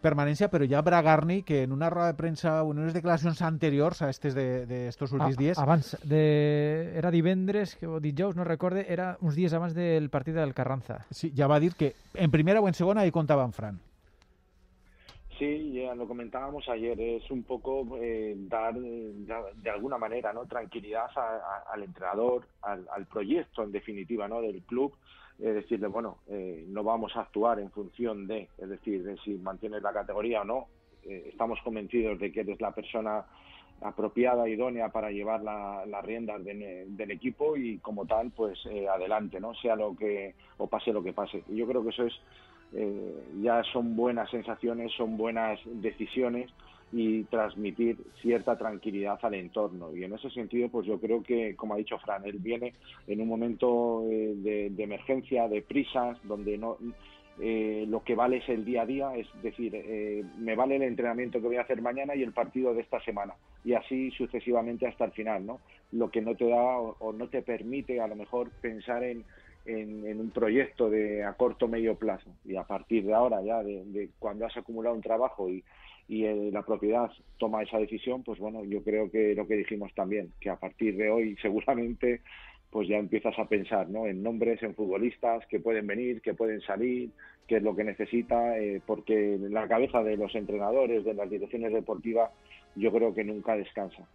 permanencia, 0.00 0.48
pero 0.48 0.64
ya 0.64 0.82
Bragarni, 0.82 1.42
que 1.42 1.62
en 1.62 1.72
una 1.72 1.90
rueda 1.90 2.08
de 2.08 2.14
prensa 2.14 2.62
o 2.62 2.72
en 2.72 2.78
unes 2.78 2.94
declaracions 2.94 3.40
anteriors 3.42 4.02
a 4.02 4.10
estes 4.10 4.34
de, 4.34 4.66
de 4.66 4.88
estos 4.88 5.12
últims 5.12 5.36
dies... 5.36 5.58
Abans, 5.58 5.96
de... 6.04 6.92
era 6.94 7.10
divendres 7.10 7.78
o 7.82 7.98
dijous, 8.00 8.36
no 8.36 8.44
recorde, 8.44 8.86
era 8.92 9.16
uns 9.20 9.34
dies 9.34 9.56
abans 9.56 9.74
del 9.74 10.10
partit 10.10 10.36
del 10.36 10.54
Carranza. 10.54 11.06
Sí, 11.10 11.32
ja 11.36 11.48
va 11.48 11.58
dir 11.60 11.74
que 11.74 11.94
en 12.14 12.30
primera 12.30 12.60
o 12.60 12.68
en 12.68 12.74
segona 12.74 13.02
ahí 13.02 13.10
contaba 13.10 13.44
en 13.44 13.52
Fran. 13.52 13.80
Sí, 15.38 15.72
ya 15.72 15.94
lo 15.94 16.08
comentábamos 16.08 16.66
ayer, 16.68 16.98
es 16.98 17.30
un 17.30 17.42
poco 17.42 17.98
eh, 18.00 18.34
dar 18.48 18.72
de, 18.72 19.12
de, 19.56 19.70
alguna 19.70 19.98
manera 19.98 20.32
no 20.32 20.46
tranquilidad 20.46 21.10
a, 21.14 21.64
al 21.70 21.82
entrenador, 21.82 22.46
al, 22.62 22.86
al, 22.90 23.06
proyecto 23.06 23.62
en 23.62 23.70
definitiva 23.70 24.26
no 24.28 24.40
del 24.40 24.62
club, 24.62 24.94
eh, 25.38 25.50
decirle, 25.50 25.88
bueno, 25.88 26.18
eh, 26.28 26.64
no 26.68 26.82
vamos 26.82 27.14
a 27.16 27.20
actuar 27.20 27.60
en 27.60 27.70
función 27.70 28.26
de, 28.26 28.48
es 28.56 28.68
decir, 28.70 29.04
de 29.04 29.18
si 29.18 29.34
mantienes 29.34 29.82
la 29.82 29.92
categoría 29.92 30.40
o 30.40 30.44
no, 30.44 30.68
eh, 31.02 31.28
estamos 31.28 31.58
convencidos 31.62 32.18
de 32.18 32.32
que 32.32 32.40
eres 32.40 32.58
la 32.60 32.72
persona 32.72 33.26
apropiada, 33.80 34.48
idónea 34.48 34.88
para 34.88 35.10
llevar 35.10 35.42
la, 35.42 35.84
las 35.86 36.04
riendas 36.04 36.42
de, 36.44 36.86
del 36.88 37.10
equipo 37.10 37.56
y 37.56 37.78
como 37.78 38.06
tal, 38.06 38.30
pues 38.30 38.58
eh, 38.70 38.88
adelante, 38.88 39.38
¿no? 39.38 39.54
Sea 39.54 39.76
lo 39.76 39.94
que, 39.96 40.34
o 40.56 40.66
pase 40.66 40.92
lo 40.92 41.02
que 41.02 41.12
pase. 41.12 41.44
Yo 41.48 41.66
creo 41.66 41.82
que 41.82 41.90
eso 41.90 42.06
es, 42.06 42.14
eh, 42.74 43.22
ya 43.42 43.62
son 43.72 43.96
buenas 43.96 44.30
sensaciones, 44.30 44.92
son 44.96 45.16
buenas 45.16 45.58
decisiones 45.64 46.50
y 46.92 47.24
transmitir 47.24 47.96
cierta 48.22 48.56
tranquilidad 48.56 49.18
al 49.22 49.34
entorno. 49.34 49.94
Y 49.94 50.04
en 50.04 50.14
ese 50.14 50.30
sentido, 50.30 50.68
pues 50.68 50.86
yo 50.86 51.00
creo 51.00 51.22
que, 51.22 51.56
como 51.56 51.74
ha 51.74 51.78
dicho 51.78 51.98
Fran, 51.98 52.24
él 52.24 52.38
viene 52.38 52.74
en 53.06 53.20
un 53.20 53.28
momento 53.28 54.04
eh, 54.10 54.34
de, 54.36 54.82
emergencia, 54.82 55.48
de 55.48 55.62
prisas, 55.62 56.18
donde 56.24 56.56
no 56.58 56.78
eh, 57.38 57.84
lo 57.88 58.02
que 58.02 58.14
vale 58.14 58.38
es 58.38 58.48
el 58.48 58.64
día 58.64 58.82
a 58.82 58.86
día, 58.86 59.14
es 59.14 59.26
decir, 59.42 59.72
eh, 59.74 60.24
me 60.38 60.54
vale 60.54 60.76
el 60.76 60.82
entrenamiento 60.82 61.40
que 61.40 61.48
voy 61.48 61.56
a 61.56 61.62
hacer 61.62 61.82
mañana 61.82 62.14
y 62.14 62.22
el 62.22 62.32
partido 62.32 62.72
de 62.72 62.80
esta 62.80 62.98
semana, 63.00 63.34
y 63.62 63.74
así 63.74 64.10
sucesivamente 64.12 64.86
hasta 64.86 65.04
el 65.04 65.12
final, 65.12 65.44
¿no? 65.44 65.60
Lo 65.92 66.10
que 66.10 66.22
no 66.22 66.34
te 66.34 66.48
da 66.48 66.78
o, 66.78 66.96
o 66.98 67.12
no 67.12 67.28
te 67.28 67.42
permite 67.42 68.00
a 68.00 68.06
lo 68.06 68.16
mejor 68.16 68.50
pensar 68.62 69.04
en, 69.04 69.24
en, 69.66 70.20
un 70.20 70.30
proyecto 70.30 70.88
de 70.90 71.24
a 71.24 71.34
corto 71.34 71.68
medio 71.68 71.96
plazo 71.96 72.30
y 72.44 72.56
a 72.56 72.64
partir 72.64 73.04
de 73.04 73.14
ahora 73.14 73.42
ya 73.42 73.62
de, 73.62 74.10
cuando 74.18 74.46
has 74.46 74.56
acumulado 74.56 74.94
un 74.94 75.02
trabajo 75.02 75.48
y, 75.48 75.64
y 76.08 76.50
la 76.50 76.62
propiedad 76.62 77.10
toma 77.38 77.62
esa 77.62 77.78
decisión, 77.78 78.22
pues 78.22 78.38
bueno, 78.38 78.64
yo 78.64 78.82
creo 78.82 79.10
que 79.10 79.34
lo 79.34 79.46
que 79.46 79.56
dijimos 79.56 79.92
también, 79.94 80.32
que 80.40 80.50
a 80.50 80.56
partir 80.56 80.96
de 80.96 81.10
hoy 81.10 81.36
seguramente 81.42 82.20
pues 82.70 82.88
ya 82.88 82.96
empiezas 82.96 83.38
a 83.38 83.46
pensar 83.46 83.88
¿no? 83.88 84.06
en 84.06 84.22
nombres, 84.22 84.62
en 84.62 84.74
futbolistas 84.74 85.46
que 85.46 85.60
pueden 85.60 85.86
venir, 85.86 86.20
que 86.20 86.34
pueden 86.34 86.60
salir, 86.60 87.10
qué 87.46 87.56
es 87.56 87.62
lo 87.62 87.74
que 87.74 87.84
necesita, 87.84 88.58
eh, 88.58 88.82
porque 88.84 89.38
la 89.40 89.68
cabeza 89.68 90.02
de 90.02 90.16
los 90.16 90.34
entrenadores, 90.34 91.04
de 91.04 91.14
las 91.14 91.30
direcciones 91.30 91.72
deportivas, 91.72 92.30
yo 92.74 92.92
creo 92.92 93.14
que 93.14 93.24
nunca 93.24 93.56
descansa. 93.56 94.06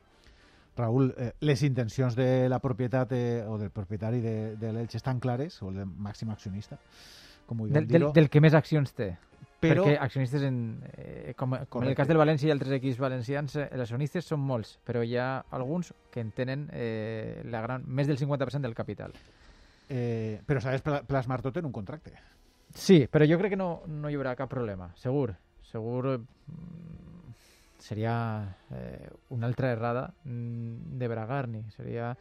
Raúl, 0.78 1.12
eh, 1.18 1.34
les 1.42 1.64
intencions 1.68 2.16
de 2.16 2.48
la 2.50 2.60
propietat 2.64 3.12
eh, 3.18 3.44
o 3.48 3.58
del 3.60 3.72
propietari 3.76 4.22
de, 4.24 4.36
de 4.60 4.72
l'Elx 4.72 4.96
estan 5.02 5.20
clares, 5.20 5.60
o 5.62 5.72
el 5.72 5.84
màxim 5.86 6.32
accionista, 6.32 6.80
com 7.46 7.62
ho 7.62 7.68
del, 7.68 7.88
del, 7.90 8.08
del 8.16 8.30
que 8.32 8.42
més 8.44 8.56
accions 8.56 8.96
té. 8.96 9.12
Però... 9.62 9.84
Perquè 9.86 9.98
accionistes, 10.02 10.42
en, 10.48 10.56
eh, 10.98 11.34
com, 11.38 11.54
com 11.70 11.84
en 11.84 11.92
el 11.92 11.98
cas 11.98 12.10
del 12.10 12.18
València 12.18 12.50
i 12.50 12.54
altres 12.54 12.74
equips 12.80 12.98
valencians, 13.02 13.60
eh, 13.60 13.68
els 13.70 13.84
accionistes 13.86 14.26
són 14.26 14.42
molts, 14.42 14.78
però 14.88 15.04
hi 15.06 15.14
ha 15.22 15.28
alguns 15.54 15.92
que 16.10 16.24
en 16.24 16.32
tenen 16.34 16.66
eh, 16.74 17.44
la 17.46 17.62
gran, 17.62 17.86
més 17.86 18.10
del 18.10 18.18
50% 18.18 18.66
del 18.66 18.78
capital. 18.78 19.14
Eh, 19.92 20.40
però 20.48 20.64
s'ha 20.64 20.74
de 20.74 21.02
plasmar 21.06 21.42
tot 21.44 21.60
en 21.60 21.68
un 21.68 21.76
contracte. 21.76 22.16
Sí, 22.74 23.04
però 23.12 23.28
jo 23.28 23.38
crec 23.38 23.54
que 23.54 23.60
no, 23.60 23.84
no 23.86 24.10
hi 24.10 24.18
haurà 24.18 24.34
cap 24.40 24.50
problema, 24.50 24.90
segur. 24.98 25.36
Segur 25.68 26.16
mm, 26.16 27.01
seria 27.82 28.56
eh, 28.72 29.10
una 29.30 29.48
altra 29.48 29.72
errada 29.72 30.14
mm, 30.24 30.98
de 30.98 31.08
Bragarni. 31.08 31.64
Seria 31.76 32.16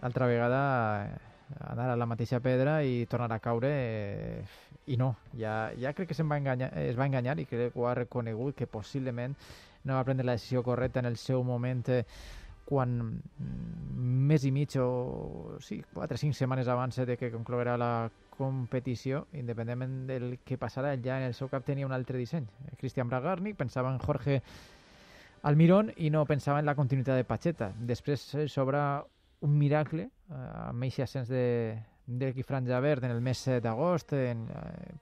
altra 0.00 0.26
vegada 0.26 1.06
eh, 1.06 1.18
anar 1.58 1.90
a 1.90 1.96
la 1.96 2.06
mateixa 2.06 2.40
pedra 2.40 2.82
i 2.84 3.06
tornar 3.10 3.32
a 3.34 3.42
caure 3.42 3.70
eh, 3.74 4.44
i 4.86 4.96
no, 4.96 5.16
ja, 5.36 5.70
ja 5.76 5.92
crec 5.92 6.12
que 6.12 6.16
se'n 6.16 6.30
va 6.30 6.38
enganyar, 6.40 6.70
es 6.80 6.96
va 6.96 7.08
enganyar 7.08 7.38
i 7.40 7.46
crec 7.48 7.74
que 7.74 7.80
ho 7.80 7.88
ha 7.88 7.96
reconegut 7.98 8.56
que 8.56 8.70
possiblement 8.70 9.34
no 9.84 9.96
va 9.98 10.04
prendre 10.04 10.26
la 10.26 10.38
decisió 10.38 10.62
correcta 10.62 11.00
en 11.00 11.10
el 11.10 11.18
seu 11.20 11.42
moment 11.44 11.84
eh, 11.92 12.04
quan 12.68 12.94
mm, 13.00 14.06
més 14.30 14.44
i 14.44 14.52
mig 14.54 14.76
o 14.80 15.58
sí, 15.64 15.82
4 15.94 16.14
o 16.14 16.22
5 16.24 16.36
setmanes 16.36 16.68
abans 16.68 17.00
de 17.04 17.16
que 17.16 17.32
conclourà 17.34 17.76
la 17.80 17.92
competició, 18.38 19.26
independentment 19.36 20.06
del 20.08 20.38
que 20.46 20.58
passarà, 20.60 20.94
ja 21.02 21.18
en 21.18 21.28
el 21.28 21.34
seu 21.34 21.50
cap 21.50 21.66
tenia 21.66 21.86
un 21.86 21.92
altre 21.92 22.18
disseny. 22.20 22.46
Cristian 22.78 23.10
Bragarni 23.10 23.54
pensava 23.58 23.92
en 23.92 23.98
Jorge 23.98 24.40
Almirón 25.48 25.92
i 25.96 26.10
no 26.10 26.24
pensava 26.26 26.62
en 26.62 26.66
la 26.66 26.76
continuïtat 26.78 27.18
de 27.18 27.26
Pacheta. 27.26 27.72
Després 27.78 28.24
s'obre 28.50 28.82
un 29.46 29.54
miracle 29.58 30.08
eh, 30.08 30.38
amb 30.68 30.86
aquest 30.86 31.06
ascens 31.06 31.28
de, 31.30 31.76
de 32.06 32.32
Franja 32.46 32.80
Verd 32.80 33.04
en 33.06 33.14
el 33.14 33.20
mes 33.22 33.44
d'agost, 33.62 34.14
eh, 34.14 34.34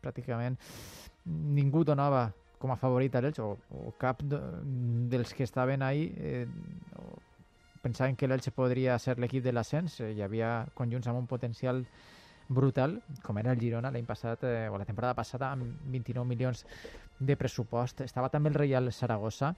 pràcticament 0.02 0.59
ningú 1.26 1.85
donava 1.85 2.28
com 2.59 2.73
a 2.73 2.78
favorit 2.81 3.14
a 3.14 3.23
l'Elx, 3.23 3.40
o, 3.45 3.57
o 3.71 3.93
cap 4.00 4.23
de, 4.25 4.40
dels 5.12 5.33
que 5.37 5.45
estaven 5.45 5.83
ahí 5.83 6.09
eh, 6.16 6.47
pensaven 7.83 8.16
que 8.16 8.26
l'Elx 8.26 8.50
podria 8.50 8.99
ser 8.99 9.19
l'equip 9.21 9.45
de 9.45 9.52
l'ascens, 9.52 10.00
eh, 10.00 10.12
hi 10.16 10.23
havia 10.25 10.66
conjunts 10.75 11.07
amb 11.09 11.21
un 11.21 11.28
potencial 11.31 11.85
brutal, 12.49 13.00
com 13.23 13.38
era 13.38 13.53
el 13.53 13.61
Girona 13.61 13.91
l'any 13.91 14.07
passat, 14.07 14.45
eh, 14.45 14.69
o 14.71 14.79
la 14.79 14.87
temporada 14.87 15.15
passada, 15.15 15.50
amb 15.53 15.91
29 15.93 16.29
milions 16.29 16.65
de 17.19 17.37
pressupost. 17.37 18.03
Estava 18.07 18.31
també 18.31 18.53
el 18.53 18.59
Reial 18.59 18.93
Saragossa, 18.93 19.55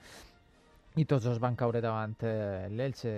i 0.98 1.04
tots 1.04 1.24
dos 1.24 1.38
van 1.38 1.56
caure 1.56 1.82
davant 1.84 2.16
eh, 2.26 2.66
l'Elche. 2.72 3.12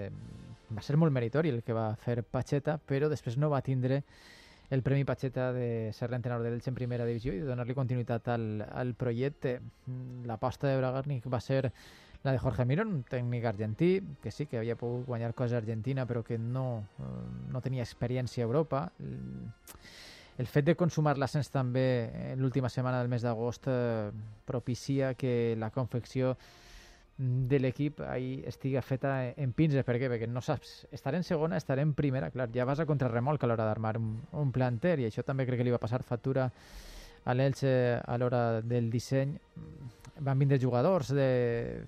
Va 0.71 0.83
ser 0.85 0.99
molt 1.01 1.15
meritori 1.15 1.51
el 1.55 1.63
que 1.67 1.77
va 1.77 1.95
fer 2.03 2.21
Pacheta, 2.23 2.77
però 2.79 3.09
després 3.11 3.39
no 3.39 3.51
va 3.51 3.63
tindre 3.65 4.03
el 4.71 4.85
Premi 4.87 5.05
Pacheta 5.05 5.51
de 5.53 5.91
ser 5.97 6.11
l'entrenador 6.11 6.47
de 6.47 6.53
l'Elche 6.53 6.71
en 6.71 6.77
primera 6.77 7.07
divisió 7.07 7.33
i 7.35 7.41
de 7.41 7.49
donar-li 7.49 7.75
continuïtat 7.75 8.29
al, 8.31 8.47
al 8.63 8.95
projecte. 8.95 9.59
L'aposta 10.29 10.69
de 10.69 10.77
Bragarnik 10.79 11.27
va 11.33 11.41
ser 11.43 11.73
la 12.23 12.33
de 12.33 12.39
Jorge 12.39 12.65
Mirón, 12.69 12.93
un 12.93 13.03
tècnic 13.09 13.45
argentí, 13.49 14.03
que 14.23 14.31
sí 14.31 14.47
que 14.47 14.59
havia 14.61 14.77
pogut 14.77 15.07
guanyar 15.09 15.33
coses 15.35 15.55
a 15.57 15.63
Argentina, 15.63 16.05
però 16.07 16.23
que 16.23 16.37
no, 16.39 16.85
eh, 17.01 17.13
no 17.49 17.63
tenia 17.65 17.87
experiència 17.87 18.45
a 18.45 18.49
Europa. 18.49 18.91
El 20.41 20.49
fet 20.49 20.67
de 20.69 20.77
consumar 20.77 21.17
l'ascens 21.19 21.51
també 21.53 22.35
l'última 22.37 22.69
setmana 22.69 23.01
del 23.01 23.09
mes 23.13 23.25
d'agost 23.25 23.69
eh, 23.69 24.11
propicia 24.45 25.15
que 25.15 25.55
la 25.59 25.71
confecció 25.71 26.37
de 27.21 27.59
l'equip 27.61 28.01
ahí 28.01 28.43
estiga 28.49 28.81
feta 28.81 29.33
en 29.37 29.53
pinces. 29.53 29.85
Per 29.85 29.97
què? 30.01 30.09
Perquè 30.09 30.29
no 30.29 30.41
saps, 30.45 30.87
estar 30.93 31.15
en 31.17 31.25
segona, 31.25 31.57
estar 31.61 31.79
en 31.81 31.93
primera, 31.97 32.31
clar, 32.33 32.49
ja 32.53 32.65
vas 32.69 32.81
a 32.81 32.89
contrarremolc 32.89 33.45
a 33.45 33.51
l'hora 33.51 33.69
d'armar 33.69 33.97
un, 34.01 34.15
un 34.41 34.53
planter 34.53 34.99
i 35.01 35.09
això 35.09 35.25
també 35.25 35.49
crec 35.49 35.61
que 35.61 35.69
li 35.69 35.75
va 35.75 35.81
passar 35.81 36.03
factura 36.05 36.49
a 37.25 37.35
l'Elche 37.37 38.01
a 38.01 38.17
l'hora 38.17 38.61
del 38.65 38.89
disseny. 38.93 39.37
Van 40.21 40.39
vindre 40.39 40.61
jugadors 40.61 41.13
de, 41.17 41.85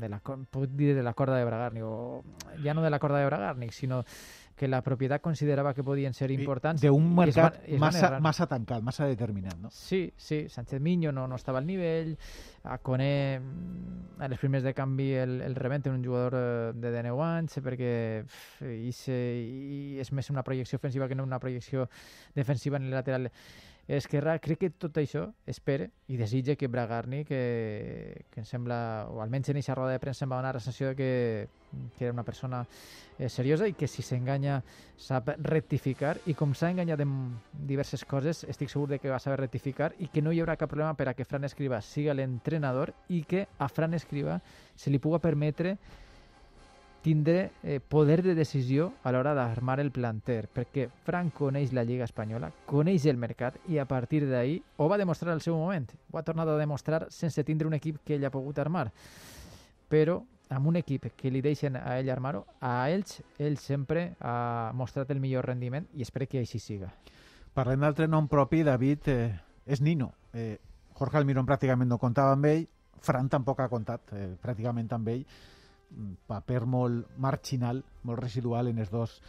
de 0.00 0.08
la, 0.08 0.20
puc 0.20 0.68
dir 0.76 0.94
de 0.96 1.02
la 1.04 1.14
corda 1.14 1.36
de 1.36 1.44
Bragarni, 1.44 1.82
o 1.84 2.22
ja 2.64 2.74
no 2.74 2.82
de 2.82 2.90
la 2.90 2.98
corda 2.98 3.20
de 3.20 3.26
Bragarni, 3.26 3.70
sinó 3.70 4.04
que 4.60 4.68
la 4.68 4.82
propietat 4.84 5.22
considerava 5.24 5.72
que 5.72 5.80
podien 5.80 6.12
ser 6.12 6.28
importants. 6.34 6.82
D'un 6.84 7.06
mercat 7.16 7.62
es 7.62 7.64
van, 7.64 7.76
es 7.76 7.80
massa, 7.80 8.10
massa 8.20 8.46
tancat, 8.46 8.82
massa 8.84 9.06
determinat, 9.08 9.56
no? 9.56 9.70
Sí, 9.72 10.12
sí. 10.20 10.42
Sánchez 10.52 10.82
Miño 10.84 11.12
no, 11.16 11.24
no 11.26 11.38
estava 11.40 11.62
al 11.62 11.66
nivell, 11.66 12.18
a 12.64 12.76
Coné 12.84 13.40
a 14.20 14.28
les 14.28 14.38
primers 14.38 14.62
de 14.66 14.74
canvi 14.76 15.14
el, 15.16 15.40
el 15.40 15.56
rebenten 15.56 15.94
un 15.94 16.04
jugador 16.04 16.36
eh, 16.36 16.72
de 16.76 16.92
19 16.92 17.24
anys 17.24 17.56
perquè 17.64 17.94
pff, 18.26 18.68
i, 18.68 18.92
se, 18.92 19.16
i 19.16 19.96
és 20.04 20.12
més 20.12 20.28
una 20.28 20.44
projecció 20.44 20.76
ofensiva 20.76 21.08
que 21.08 21.16
no 21.16 21.24
una 21.24 21.40
projecció 21.40 21.88
defensiva 22.36 22.76
en 22.76 22.90
el 22.90 22.98
lateral 22.98 23.30
esquerra, 23.96 24.38
crec 24.38 24.60
que 24.60 24.70
tot 24.70 24.98
això 25.00 25.24
espera 25.50 25.88
i 26.10 26.18
desitja 26.18 26.54
que 26.54 26.68
Bragarni, 26.70 27.24
que, 27.26 28.24
que 28.30 28.42
em 28.42 28.46
sembla, 28.46 29.08
o 29.10 29.20
almenys 29.22 29.50
en 29.50 29.58
aquesta 29.58 29.74
roda 29.78 29.94
de 29.96 30.02
premsa 30.02 30.26
em 30.26 30.30
va 30.30 30.38
donar 30.38 30.52
la 30.54 30.62
sensació 30.62 30.92
que, 30.94 31.48
que 31.96 32.04
era 32.04 32.12
una 32.12 32.24
persona 32.26 32.60
eh, 33.18 33.28
seriosa 33.28 33.66
i 33.66 33.74
que 33.74 33.88
si 33.90 34.02
s'enganya 34.06 34.60
sap 34.98 35.32
rectificar 35.46 36.16
i 36.30 36.36
com 36.38 36.54
s'ha 36.54 36.70
enganyat 36.74 37.02
en 37.02 37.14
diverses 37.66 38.04
coses 38.04 38.44
estic 38.44 38.70
segur 38.70 38.88
de 38.90 39.00
que 39.00 39.10
va 39.10 39.18
saber 39.22 39.40
rectificar 39.40 39.92
i 39.98 40.10
que 40.12 40.22
no 40.22 40.30
hi 40.30 40.42
haurà 40.42 40.58
cap 40.60 40.70
problema 40.70 40.94
per 40.94 41.08
a 41.10 41.14
que 41.14 41.26
Fran 41.26 41.48
Escriba 41.48 41.80
siga 41.82 42.14
l'entrenador 42.14 42.94
i 43.08 43.24
que 43.24 43.46
a 43.58 43.68
Fran 43.68 43.94
Escriba 43.98 44.40
se 44.76 44.90
li 44.90 45.02
puga 45.02 45.18
permetre 45.18 45.78
tindre 47.02 47.50
eh, 47.62 47.80
poder 47.80 48.22
de 48.22 48.34
decisió 48.34 48.92
a 49.02 49.12
l'hora 49.12 49.34
d'armar 49.34 49.78
el 49.80 49.90
planter, 49.90 50.48
perquè 50.52 50.88
Frank 51.04 51.34
coneix 51.34 51.72
la 51.72 51.84
Lliga 51.84 52.06
Espanyola, 52.08 52.50
coneix 52.66 53.06
el 53.10 53.20
mercat 53.20 53.56
i 53.68 53.78
a 53.78 53.86
partir 53.88 54.26
d'ahir 54.28 54.60
ho 54.76 54.88
va 54.88 54.98
demostrar 55.00 55.32
al 55.32 55.40
seu 55.40 55.56
moment, 55.56 55.88
ho 56.10 56.18
ha 56.18 56.24
tornat 56.26 56.48
a 56.48 56.58
demostrar 56.60 57.06
sense 57.10 57.44
tindre 57.44 57.68
un 57.68 57.76
equip 57.76 58.02
que 58.04 58.16
ell 58.16 58.26
ha 58.26 58.34
pogut 58.34 58.58
armar. 58.58 58.90
Però 59.90 60.20
amb 60.50 60.66
un 60.66 60.76
equip 60.76 61.06
que 61.16 61.30
li 61.30 61.40
deixen 61.40 61.76
a 61.78 61.96
ell 61.98 62.10
armar-ho, 62.10 62.44
a 62.60 62.88
ells, 62.90 63.20
ell 63.38 63.56
sempre 63.58 64.16
ha 64.20 64.72
mostrat 64.74 65.10
el 65.10 65.20
millor 65.22 65.46
rendiment 65.46 65.86
i 65.94 66.02
espero 66.02 66.26
que 66.28 66.42
així 66.42 66.58
siga. 66.58 66.90
Parlem 67.54 67.80
d'altre 67.82 68.06
nom 68.08 68.28
propi, 68.28 68.62
David, 68.66 69.08
eh, 69.08 69.30
és 69.66 69.80
Nino. 69.80 70.12
Eh, 70.32 70.58
Jorge 70.98 71.18
Almirón 71.18 71.46
pràcticament 71.48 71.88
no 71.88 71.98
comptava 71.98 72.36
amb 72.36 72.46
ell, 72.50 72.68
Fran 73.00 73.30
tampoc 73.32 73.62
ha 73.62 73.70
comptat 73.72 74.12
eh, 74.12 74.26
pràcticament 74.42 74.90
amb 74.92 75.08
ell, 75.08 75.22
paper 76.26 76.64
molt 76.66 77.06
marginal, 77.18 77.84
molt 78.02 78.20
residual 78.22 78.68
en 78.68 78.78
els 78.78 78.90
dos 78.90 79.20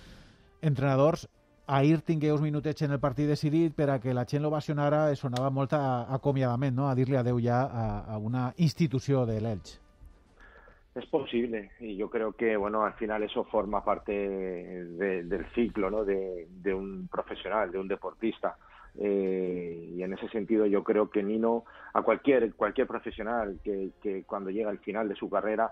entrenadors. 0.61 1.27
Ahir 1.67 2.01
tingué 2.01 2.31
uns 2.33 2.41
minutets 2.43 2.83
en 2.83 2.91
el 2.91 2.99
partit 2.99 3.29
decidit 3.29 3.75
per 3.75 3.89
a 3.93 3.99
que 4.01 4.13
la 4.13 4.25
gent 4.27 4.43
l'ovacionara 4.43 5.03
sonava 5.15 5.51
molt 5.53 5.73
a, 5.77 6.07
acomiadament, 6.17 6.75
no? 6.75 6.89
a 6.89 6.95
dir-li 6.97 7.15
adeu 7.15 7.39
ja 7.39 7.61
a, 7.63 7.85
a 8.11 8.17
una 8.17 8.49
institució 8.57 9.25
de 9.25 9.39
l'Elx. 9.39 9.77
Es 10.93 11.05
posible 11.05 11.71
y 11.79 11.95
yo 11.95 12.09
creo 12.09 12.33
que 12.33 12.57
bueno 12.57 12.83
al 12.83 12.93
final 12.95 13.23
eso 13.23 13.45
forma 13.45 13.85
parte 13.85 14.11
de, 14.11 15.23
del 15.23 15.45
ciclo 15.55 15.89
¿no? 15.89 16.03
de, 16.03 16.47
de, 16.49 16.73
un 16.73 17.07
profesional, 17.07 17.71
de 17.71 17.79
un 17.79 17.87
deportista. 17.87 18.57
Eh, 18.99 19.93
y 19.95 20.03
en 20.03 20.11
ese 20.11 20.27
sentido 20.27 20.65
yo 20.65 20.83
creo 20.83 21.09
que 21.09 21.23
Nino, 21.23 21.63
a 21.93 22.01
cualquier, 22.01 22.53
cualquier 22.55 22.87
profesional 22.87 23.61
que, 23.63 23.91
que 24.03 24.23
cuando 24.23 24.49
llega 24.49 24.69
al 24.69 24.79
final 24.79 25.07
de 25.07 25.15
su 25.15 25.29
carrera 25.29 25.71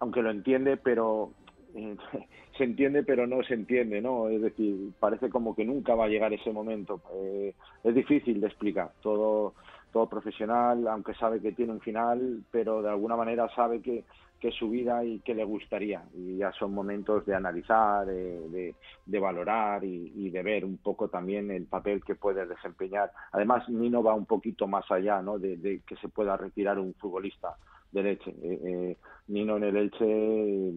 aunque 0.00 0.22
lo 0.22 0.30
entiende, 0.30 0.76
pero 0.76 1.30
eh, 1.74 1.96
se 2.56 2.64
entiende 2.64 3.02
pero 3.02 3.26
no 3.26 3.42
se 3.42 3.54
entiende, 3.54 4.00
¿no? 4.00 4.28
Es 4.28 4.40
decir, 4.40 4.92
parece 4.98 5.30
como 5.30 5.54
que 5.54 5.64
nunca 5.64 5.94
va 5.94 6.04
a 6.04 6.08
llegar 6.08 6.32
ese 6.32 6.52
momento. 6.52 7.00
Eh, 7.14 7.54
es 7.84 7.94
difícil 7.94 8.40
de 8.40 8.46
explicar. 8.46 8.92
Todo, 9.02 9.54
todo 9.92 10.08
profesional, 10.08 10.86
aunque 10.88 11.14
sabe 11.14 11.40
que 11.40 11.52
tiene 11.52 11.72
un 11.72 11.80
final, 11.80 12.42
pero 12.50 12.82
de 12.82 12.88
alguna 12.88 13.16
manera 13.16 13.48
sabe 13.54 13.80
que, 13.80 14.04
que 14.40 14.50
su 14.52 14.70
vida 14.70 15.04
y 15.04 15.20
que 15.20 15.34
le 15.34 15.44
gustaría. 15.44 16.02
Y 16.14 16.38
ya 16.38 16.52
son 16.52 16.72
momentos 16.72 17.26
de 17.26 17.34
analizar, 17.34 18.06
de, 18.06 18.74
de, 19.04 19.18
valorar 19.18 19.84
y, 19.84 20.30
de 20.30 20.42
ver 20.42 20.64
un 20.64 20.78
poco 20.78 21.08
también 21.08 21.50
el 21.50 21.64
papel 21.64 22.02
que 22.04 22.14
puede 22.14 22.46
desempeñar. 22.46 23.10
Además, 23.32 23.68
Nino 23.68 24.02
va 24.02 24.14
un 24.14 24.26
poquito 24.26 24.66
más 24.66 24.90
allá, 24.90 25.20
¿no? 25.22 25.38
De 25.38 25.80
que 25.86 25.96
se 25.96 26.08
pueda 26.08 26.36
retirar 26.36 26.78
un 26.78 26.94
futbolista 26.94 27.56
del 27.92 28.06
Elche. 28.06 28.30
Eh, 28.30 28.60
eh, 28.64 28.96
Nino 29.28 29.56
en 29.56 29.64
el 29.64 29.76
Elche 29.76 30.68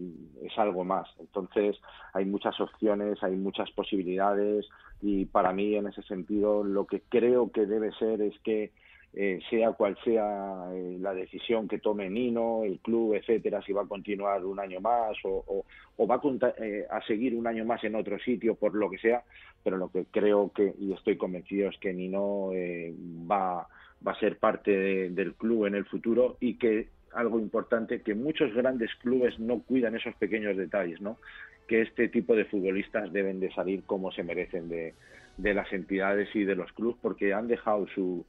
es 0.46 0.58
algo 0.58 0.84
más. 0.84 1.08
Entonces 1.18 1.76
hay 2.12 2.24
muchas 2.24 2.60
opciones, 2.60 3.22
hay 3.22 3.36
muchas 3.36 3.70
posibilidades 3.70 4.68
y 5.00 5.24
para 5.26 5.52
mí 5.52 5.74
en 5.76 5.86
ese 5.86 6.02
sentido 6.02 6.64
lo 6.64 6.86
que 6.86 7.02
creo 7.08 7.50
que 7.50 7.66
debe 7.66 7.92
ser 7.92 8.20
es 8.22 8.38
que 8.40 8.72
eh, 9.12 9.40
sea 9.50 9.72
cual 9.72 9.98
sea 10.04 10.68
eh, 10.72 10.96
la 11.00 11.12
decisión 11.12 11.66
que 11.66 11.80
tome 11.80 12.08
Nino, 12.08 12.62
el 12.62 12.78
club, 12.78 13.14
etcétera, 13.14 13.60
si 13.60 13.72
va 13.72 13.82
a 13.82 13.88
continuar 13.88 14.44
un 14.44 14.60
año 14.60 14.80
más 14.80 15.16
o, 15.24 15.64
va 16.06 16.14
a, 16.14 16.54
eh, 16.64 16.86
a, 16.88 17.02
seguir 17.02 17.34
un 17.34 17.48
año 17.48 17.64
más 17.64 17.82
en 17.82 17.96
otro 17.96 18.20
sitio, 18.20 18.54
por 18.54 18.72
lo 18.76 18.88
que 18.88 18.98
sea, 18.98 19.24
pero 19.64 19.78
lo 19.78 19.90
que 19.90 20.04
creo 20.12 20.52
que, 20.54 20.74
y 20.78 20.92
estoy 20.92 21.16
convencido, 21.16 21.70
es 21.70 21.78
que 21.78 21.92
Nino 21.92 22.50
va, 23.28 23.66
va 24.06 24.12
a 24.12 24.20
ser 24.20 24.38
parte 24.38 25.10
del 25.10 25.34
club 25.34 25.66
en 25.66 25.74
el 25.74 25.86
futuro 25.86 26.36
y 26.38 26.54
que 26.54 26.88
algo 27.14 27.38
importante, 27.38 28.02
que 28.02 28.14
muchos 28.14 28.52
grandes 28.54 28.90
clubes 28.96 29.38
no 29.38 29.60
cuidan 29.62 29.96
esos 29.96 30.14
pequeños 30.16 30.56
detalles, 30.56 31.00
¿no? 31.00 31.18
que 31.66 31.82
este 31.82 32.08
tipo 32.08 32.34
de 32.34 32.46
futbolistas 32.46 33.12
deben 33.12 33.38
de 33.38 33.52
salir 33.52 33.84
como 33.84 34.10
se 34.10 34.24
merecen 34.24 34.68
de, 34.68 34.94
de 35.36 35.54
las 35.54 35.72
entidades 35.72 36.28
y 36.34 36.44
de 36.44 36.56
los 36.56 36.72
clubes 36.72 36.96
porque 37.00 37.32
han 37.32 37.46
dejado 37.46 37.86
su 37.94 38.24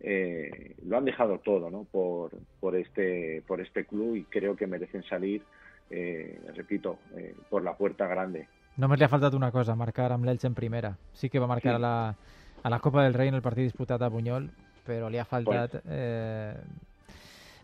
eh, 0.00 0.74
lo 0.84 0.98
han 0.98 1.04
dejado 1.04 1.38
todo 1.38 1.70
¿no? 1.70 1.84
por, 1.84 2.30
por, 2.60 2.76
este, 2.76 3.42
por 3.46 3.60
este 3.60 3.84
club 3.84 4.16
y 4.16 4.24
creo 4.24 4.54
que 4.54 4.66
merecen 4.66 5.02
salir, 5.04 5.42
eh, 5.90 6.40
repito, 6.54 6.98
eh, 7.16 7.34
por 7.48 7.62
la 7.62 7.74
puerta 7.74 8.06
grande. 8.06 8.46
Només 8.74 8.98
li 8.98 9.06
ha 9.06 9.10
faltat 9.10 9.34
una 9.38 9.52
cosa, 9.54 9.76
marcar 9.78 10.08
amb 10.10 10.26
l'Elx 10.26 10.48
en 10.48 10.54
primera. 10.54 10.96
Sí 11.14 11.28
que 11.30 11.38
va 11.38 11.46
marcar 11.46 11.76
sí. 11.76 11.76
a, 11.76 11.78
la, 11.78 12.16
a 12.62 12.70
la 12.70 12.80
Copa 12.82 13.04
del 13.04 13.14
Rei 13.14 13.30
en 13.30 13.36
el 13.38 13.42
partit 13.42 13.68
disputat 13.68 14.02
a 14.02 14.08
Bunyol, 14.10 14.48
però 14.82 15.10
li 15.12 15.20
ha 15.22 15.26
faltat 15.28 15.76
pues... 15.78 15.84
eh, 15.86 16.56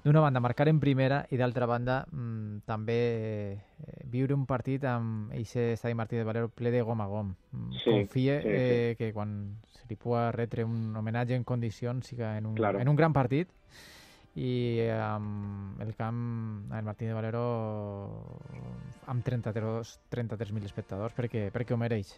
d'una 0.04 0.20
banda 0.20 0.40
marcar 0.40 0.68
en 0.70 0.80
primera 0.80 1.24
i 1.30 1.36
d'altra 1.36 1.66
banda 1.68 2.00
mmm, 2.08 2.62
també 2.68 2.98
eh, 3.00 4.00
viure 4.08 4.34
un 4.36 4.46
partit 4.48 4.84
amb 4.88 5.32
aquest 5.36 5.76
estadi 5.76 5.94
Martí 5.98 6.16
de 6.16 6.24
Valero 6.24 6.48
ple 6.48 6.72
de 6.72 6.80
gom 6.82 7.00
a 7.04 7.06
gom. 7.10 7.34
Mm, 7.52 7.78
sí, 7.82 7.90
Confie 7.90 8.40
sí, 8.40 8.48
sí. 8.48 8.56
Eh, 8.56 8.94
que 8.98 9.12
quan 9.12 9.36
se 9.76 9.84
li 9.90 9.96
pugui 10.00 10.26
retre 10.36 10.64
un 10.64 10.96
homenatge 10.96 11.36
en 11.36 11.44
condicions 11.44 12.06
siga 12.06 12.36
en 12.38 12.46
un, 12.46 12.54
claro. 12.54 12.80
en 12.80 12.88
un 12.88 12.96
gran 12.96 13.12
partit 13.12 13.52
i 14.40 14.80
amb 14.94 15.80
el 15.82 15.94
camp 15.98 16.72
el 16.72 16.84
Martí 16.86 17.08
de 17.08 17.14
Valero 17.14 17.44
amb 19.10 19.26
33.000 19.26 19.96
33 20.08 20.68
espectadors 20.70 21.16
perquè, 21.16 21.48
perquè 21.52 21.74
ho 21.74 21.80
mereix. 21.80 22.14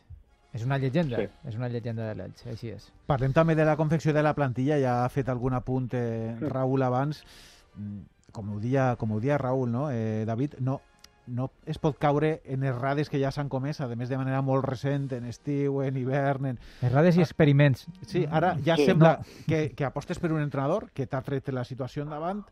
És 0.52 0.66
una 0.66 0.76
llegenda, 0.76 1.16
sí. 1.16 1.48
és 1.48 1.54
una 1.56 1.68
llegenda 1.72 2.04
de 2.10 2.14
l'Elx, 2.18 2.44
així 2.52 2.74
és. 2.74 2.90
Parlem 3.08 3.32
també 3.32 3.54
de 3.56 3.64
la 3.64 3.76
confecció 3.80 4.12
de 4.12 4.20
la 4.20 4.34
plantilla, 4.36 4.76
ja 4.76 4.98
ha 5.00 5.08
fet 5.08 5.30
algun 5.32 5.56
apunt 5.56 5.88
eh, 5.96 6.36
Raül 6.52 6.84
abans. 6.84 7.22
Mm, 7.76 8.00
com 8.32 8.54
ho 8.54 8.60
dia, 8.60 8.96
com 8.98 9.12
ho 9.12 9.20
dia 9.20 9.38
Raül, 9.38 9.70
no? 9.70 9.90
Eh, 9.90 10.24
David, 10.26 10.56
no, 10.60 10.80
no 11.26 11.50
es 11.66 11.78
pot 11.78 11.98
caure 12.00 12.40
en 12.44 12.64
errades 12.66 13.10
que 13.10 13.20
ja 13.20 13.30
s'han 13.30 13.50
comès, 13.52 13.80
a 13.80 13.88
més 13.94 14.10
de 14.10 14.18
manera 14.18 14.42
molt 14.42 14.66
recent, 14.66 15.08
en 15.14 15.28
estiu, 15.28 15.82
en 15.84 15.96
hivern... 16.00 16.52
En... 16.52 16.60
Errades 16.82 17.18
i 17.18 17.24
experiments. 17.24 17.86
Sí, 18.08 18.24
ara 18.28 18.56
ja 18.64 18.76
sí, 18.80 18.88
sembla 18.90 19.18
no. 19.20 19.40
que, 19.46 19.64
que 19.76 19.88
apostes 19.88 20.18
per 20.22 20.32
un 20.32 20.42
entrenador 20.42 20.90
que 20.96 21.06
t'ha 21.06 21.22
tret 21.24 21.52
la 21.54 21.66
situació 21.68 22.06
endavant, 22.06 22.42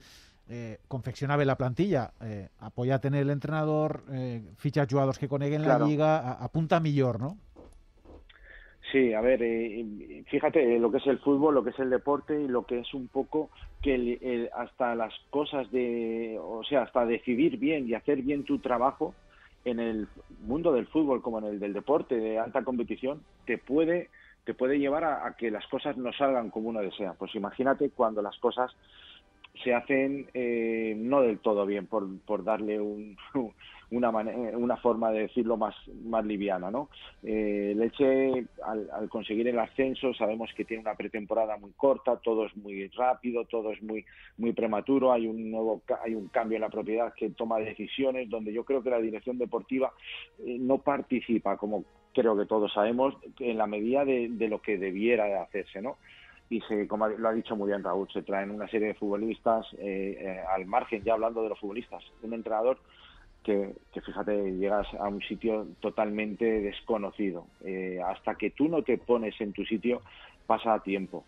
eh, 0.51 0.81
confeccionava 0.89 1.45
la 1.47 1.57
plantilla, 1.57 2.09
eh, 2.27 2.49
apoyat 2.67 3.07
en 3.07 3.21
l'entrenador, 3.27 4.03
eh, 4.11 4.43
fitxa 4.59 4.87
jugadors 4.91 5.19
que 5.19 5.29
coneguen 5.29 5.63
claro. 5.63 5.85
la 5.85 5.91
lliga, 5.91 6.13
apunta 6.43 6.81
millor, 6.81 7.21
no? 7.21 7.37
Sí, 8.91 9.13
a 9.13 9.21
ver, 9.21 9.41
eh, 9.43 10.25
fíjate 10.29 10.79
lo 10.79 10.91
que 10.91 10.99
es 10.99 11.07
el 11.07 11.19
fútbol, 11.19 11.55
lo 11.55 11.63
que 11.63 11.71
es 11.71 11.79
el 11.79 11.91
deporte 11.91 12.41
y 12.41 12.49
lo 12.49 12.65
que 12.65 12.81
es 12.81 12.93
un 12.95 13.09
poco 13.09 13.51
que 13.83 14.51
hasta 14.55 14.95
las 14.95 15.15
cosas 15.31 15.71
de, 15.71 16.39
o 16.41 16.65
sea, 16.65 16.83
hasta 16.83 17.07
decidir 17.07 17.59
bien 17.59 17.89
y 17.89 17.95
hacer 17.95 18.23
bien 18.23 18.45
tu 18.45 18.59
trabajo 18.59 19.15
en 19.65 19.79
el 19.79 20.09
mundo 20.41 20.73
del 20.73 20.87
fútbol 20.87 21.23
como 21.23 21.39
en 21.39 21.45
el 21.45 21.61
del 21.61 21.73
deporte 21.73 22.17
de 22.17 22.39
alta 22.39 22.65
competición 22.65 23.23
te 23.45 23.59
puede 23.59 24.09
te 24.45 24.55
puede 24.55 24.79
llevar 24.79 25.05
a, 25.05 25.27
a 25.27 25.37
que 25.37 25.51
las 25.51 25.67
cosas 25.67 25.99
no 25.99 26.13
salgan 26.15 26.51
como 26.51 26.71
uno 26.71 26.81
desea. 26.81 27.13
Pues 27.13 27.35
imagínate 27.35 27.91
cuando 27.91 28.23
las 28.23 28.39
cosas 28.39 28.75
se 29.63 29.75
hacen 29.75 30.29
eh, 30.35 30.95
no 30.97 31.21
del 31.21 31.39
todo 31.39 31.67
bien, 31.67 31.87
por, 31.87 32.07
por 32.21 32.45
darle 32.45 32.81
un, 32.81 33.17
una, 33.91 34.11
una 34.11 34.77
forma 34.77 35.11
de 35.11 35.23
decirlo 35.23 35.57
más, 35.57 35.75
más 36.05 36.25
liviana. 36.25 36.71
¿no? 36.71 36.89
Eh, 37.23 37.75
Leche, 37.77 38.47
al, 38.65 38.89
al, 38.93 39.09
conseguir 39.09 39.49
el 39.49 39.59
ascenso, 39.59 40.15
sabemos 40.15 40.51
que 40.55 40.65
tiene 40.65 40.83
una 40.83 40.95
pretemporada 40.95 41.57
muy 41.57 41.73
corta, 41.73 42.17
todo 42.17 42.47
es 42.47 42.57
muy 42.57 42.89
rápido, 42.89 43.45
todo 43.45 43.73
es 43.73 43.83
muy, 43.83 44.05
muy 44.39 44.53
prematuro, 44.53 45.13
hay 45.13 45.27
un, 45.27 45.51
nuevo, 45.51 45.83
hay 46.05 46.15
un 46.15 46.29
cambio 46.29 46.57
en 46.57 46.63
la 46.63 46.71
propiedad 46.71 47.13
que 47.15 47.31
toma 47.31 47.59
decisiones, 47.59 48.29
donde 48.29 48.53
yo 48.53 48.65
creo 48.65 48.83
que 48.83 48.91
la 48.91 49.01
dirección 49.01 49.39
deportiva 49.39 49.93
eh, 50.39 50.57
no 50.59 50.79
participa, 50.79 51.57
como 51.57 51.85
creo 52.13 52.37
que 52.37 52.47
todos 52.47 52.73
sabemos, 52.73 53.15
en 53.39 53.59
la 53.59 53.67
medida 53.67 54.05
de, 54.05 54.29
de 54.31 54.49
lo 54.49 54.61
que 54.61 54.79
debiera 54.79 55.25
de 55.25 55.39
hacerse. 55.39 55.81
¿no? 55.81 55.97
y 56.51 56.61
se, 56.63 56.89
como 56.89 57.07
lo 57.07 57.29
ha 57.29 57.33
dicho 57.33 57.55
muy 57.55 57.69
bien 57.69 57.83
Raúl, 57.83 58.09
se 58.13 58.23
traen 58.23 58.51
una 58.51 58.69
serie 58.69 58.89
de 58.89 58.95
futbolistas 58.95 59.67
eh, 59.79 60.19
eh, 60.21 60.41
al 60.53 60.67
margen, 60.67 61.03
ya 61.05 61.13
hablando 61.15 61.43
de 61.43 61.49
los 61.49 61.59
futbolistas, 61.59 62.03
un 62.23 62.35
entrenador 62.35 62.79
que, 63.43 63.75
fíjate, 63.93 64.53
llegas 64.53 64.87
a 64.95 65.09
un 65.09 65.21
sitio 65.23 65.67
totalmente 65.81 66.45
desconocido. 66.61 67.47
Eh, 67.65 68.01
hasta 68.05 68.35
que 68.35 68.51
tú 68.51 68.69
no 68.69 68.83
te 68.83 68.99
pones 68.99 69.41
en 69.41 69.53
tu 69.53 69.65
sitio, 69.65 70.03
pasa 70.47 70.81
tiempo. 70.81 71.25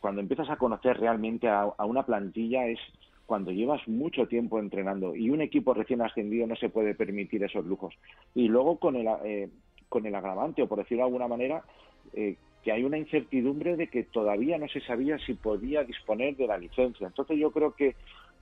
cuando 0.00 0.20
empiezas 0.20 0.50
a 0.50 0.56
conocer 0.56 0.98
realmente 1.00 1.48
a, 1.48 1.72
una 1.86 2.04
plantilla 2.04 2.66
es 2.66 2.78
cuando 3.24 3.50
llevas 3.50 3.80
mucho 3.88 4.26
tiempo 4.26 4.58
entrenando 4.58 5.16
y 5.16 5.30
un 5.30 5.40
equipo 5.40 5.72
recién 5.72 6.02
ascendido 6.02 6.46
no 6.46 6.56
se 6.56 6.68
puede 6.68 6.94
permitir 6.94 7.42
esos 7.42 7.64
lujos. 7.64 7.94
Y 8.34 8.48
luego 8.48 8.78
con 8.78 8.96
el, 8.96 9.08
con 9.88 10.04
el 10.06 10.14
agravante, 10.14 10.60
o 10.60 10.68
por 10.68 10.78
decirlo 10.78 11.04
de 11.04 11.08
alguna 11.08 11.28
manera, 11.28 11.62
eh, 12.12 12.36
que 12.64 12.72
hay 12.72 12.82
una 12.82 12.98
incertidumbre 12.98 13.76
de 13.76 13.88
que 13.88 14.04
todavía 14.04 14.58
no 14.58 14.66
se 14.68 14.80
sabía 14.80 15.18
si 15.18 15.34
podía 15.34 15.84
disponer 15.84 16.34
de 16.36 16.46
la 16.46 16.58
licencia. 16.58 17.06
Entonces 17.06 17.38
yo 17.38 17.50
creo 17.50 17.74
que 17.74 17.94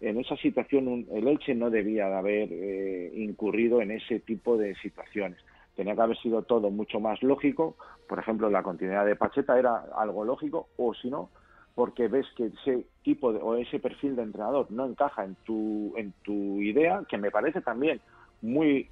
en 0.03 0.19
esa 0.19 0.37
situación 0.37 1.07
el 1.13 1.29
Elche 1.29 1.55
no 1.55 1.71
debía 1.71 2.09
de 2.09 2.15
haber 2.15 2.49
eh, 2.51 3.13
incurrido 3.15 3.81
en 3.81 3.93
ese 3.93 4.19
tipo 4.21 4.57
de 4.57 4.75
situaciones. 4.77 5.39
Tenía 5.77 5.95
que 5.95 6.03
haber 6.03 6.19
sido 6.19 6.43
todo 6.43 6.71
mucho 6.71 6.99
más 7.01 7.23
lógico. 7.23 7.77
Por 8.09 8.19
ejemplo, 8.19 8.51
la 8.51 8.65
continuidad 8.65 9.07
de 9.07 9.17
Pacheta 9.17 9.59
era 9.59 9.85
algo 9.97 10.25
lógico, 10.25 10.69
o 10.77 10.93
si 10.93 11.09
no, 11.09 11.31
porque 11.77 12.09
ves 12.09 12.27
que 12.37 12.47
ese 12.47 12.85
tipo 13.03 13.29
o 13.29 13.55
ese 13.55 13.79
perfil 13.79 14.17
de 14.17 14.23
entrenador 14.23 14.71
no 14.71 14.87
encaja 14.87 15.25
en 15.25 15.37
tu, 15.45 15.95
en 15.97 16.13
tu 16.23 16.61
idea, 16.61 17.03
que 17.09 17.17
me 17.17 17.31
parece 17.31 17.61
también 17.61 18.01
muy 18.43 18.73
eh, 18.81 18.89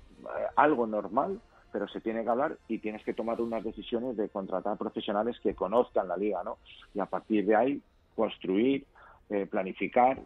algo 0.54 0.86
normal, 0.86 1.40
pero 1.72 1.88
se 1.88 2.00
tiene 2.00 2.22
que 2.22 2.30
hablar 2.30 2.56
y 2.68 2.78
tienes 2.78 3.04
que 3.04 3.14
tomar 3.14 3.40
unas 3.40 3.64
decisiones 3.64 4.16
de 4.16 4.28
contratar 4.28 4.78
profesionales 4.78 5.38
que 5.42 5.54
conozcan 5.54 6.06
la 6.06 6.16
liga, 6.16 6.42
¿no? 6.44 6.58
Y 6.94 7.00
a 7.00 7.06
partir 7.06 7.44
de 7.46 7.56
ahí 7.56 7.82
construir, 8.14 8.86
eh, 9.28 9.46
planificar, 9.46 10.20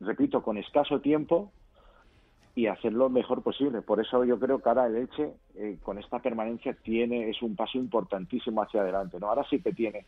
repito, 0.00 0.42
con 0.42 0.58
escaso 0.58 1.00
tiempo 1.00 1.52
y 2.54 2.66
hacerlo 2.66 3.04
lo 3.04 3.10
mejor 3.10 3.42
posible. 3.42 3.82
Por 3.82 4.00
eso 4.00 4.24
yo 4.24 4.38
creo 4.38 4.60
que 4.60 4.68
ahora 4.68 4.86
el 4.86 4.96
Elche, 4.96 5.32
eh, 5.54 5.78
con 5.82 5.98
esta 5.98 6.18
permanencia, 6.18 6.74
tiene 6.74 7.30
es 7.30 7.40
un 7.42 7.54
paso 7.54 7.78
importantísimo 7.78 8.62
hacia 8.62 8.80
adelante, 8.80 9.18
¿no? 9.20 9.28
Ahora 9.28 9.44
sí 9.48 9.60
que 9.60 9.72
tiene 9.72 10.06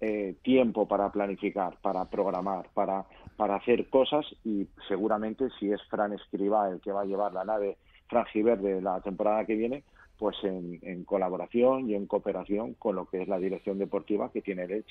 eh, 0.00 0.36
tiempo 0.42 0.86
para 0.86 1.10
planificar, 1.10 1.76
para 1.82 2.04
programar, 2.06 2.68
para, 2.72 3.04
para 3.36 3.56
hacer 3.56 3.88
cosas 3.90 4.24
y 4.44 4.66
seguramente 4.88 5.48
si 5.58 5.70
es 5.70 5.82
Fran 5.90 6.12
Escriba 6.12 6.70
el 6.70 6.80
que 6.80 6.92
va 6.92 7.02
a 7.02 7.06
llevar 7.06 7.32
la 7.32 7.44
nave 7.44 7.76
de 8.10 8.80
la 8.82 9.00
temporada 9.00 9.44
que 9.44 9.54
viene, 9.54 9.84
pues 10.18 10.36
en, 10.42 11.04
colaboración 11.04 11.88
y 11.88 11.94
en 11.94 12.06
cooperación 12.06 12.74
con 12.74 12.96
lo 12.96 13.06
que 13.06 13.22
es 13.22 13.28
la 13.28 13.38
dirección 13.38 13.78
deportiva 13.78 14.30
que 14.32 14.42
tiene 14.42 14.64
el 14.64 14.84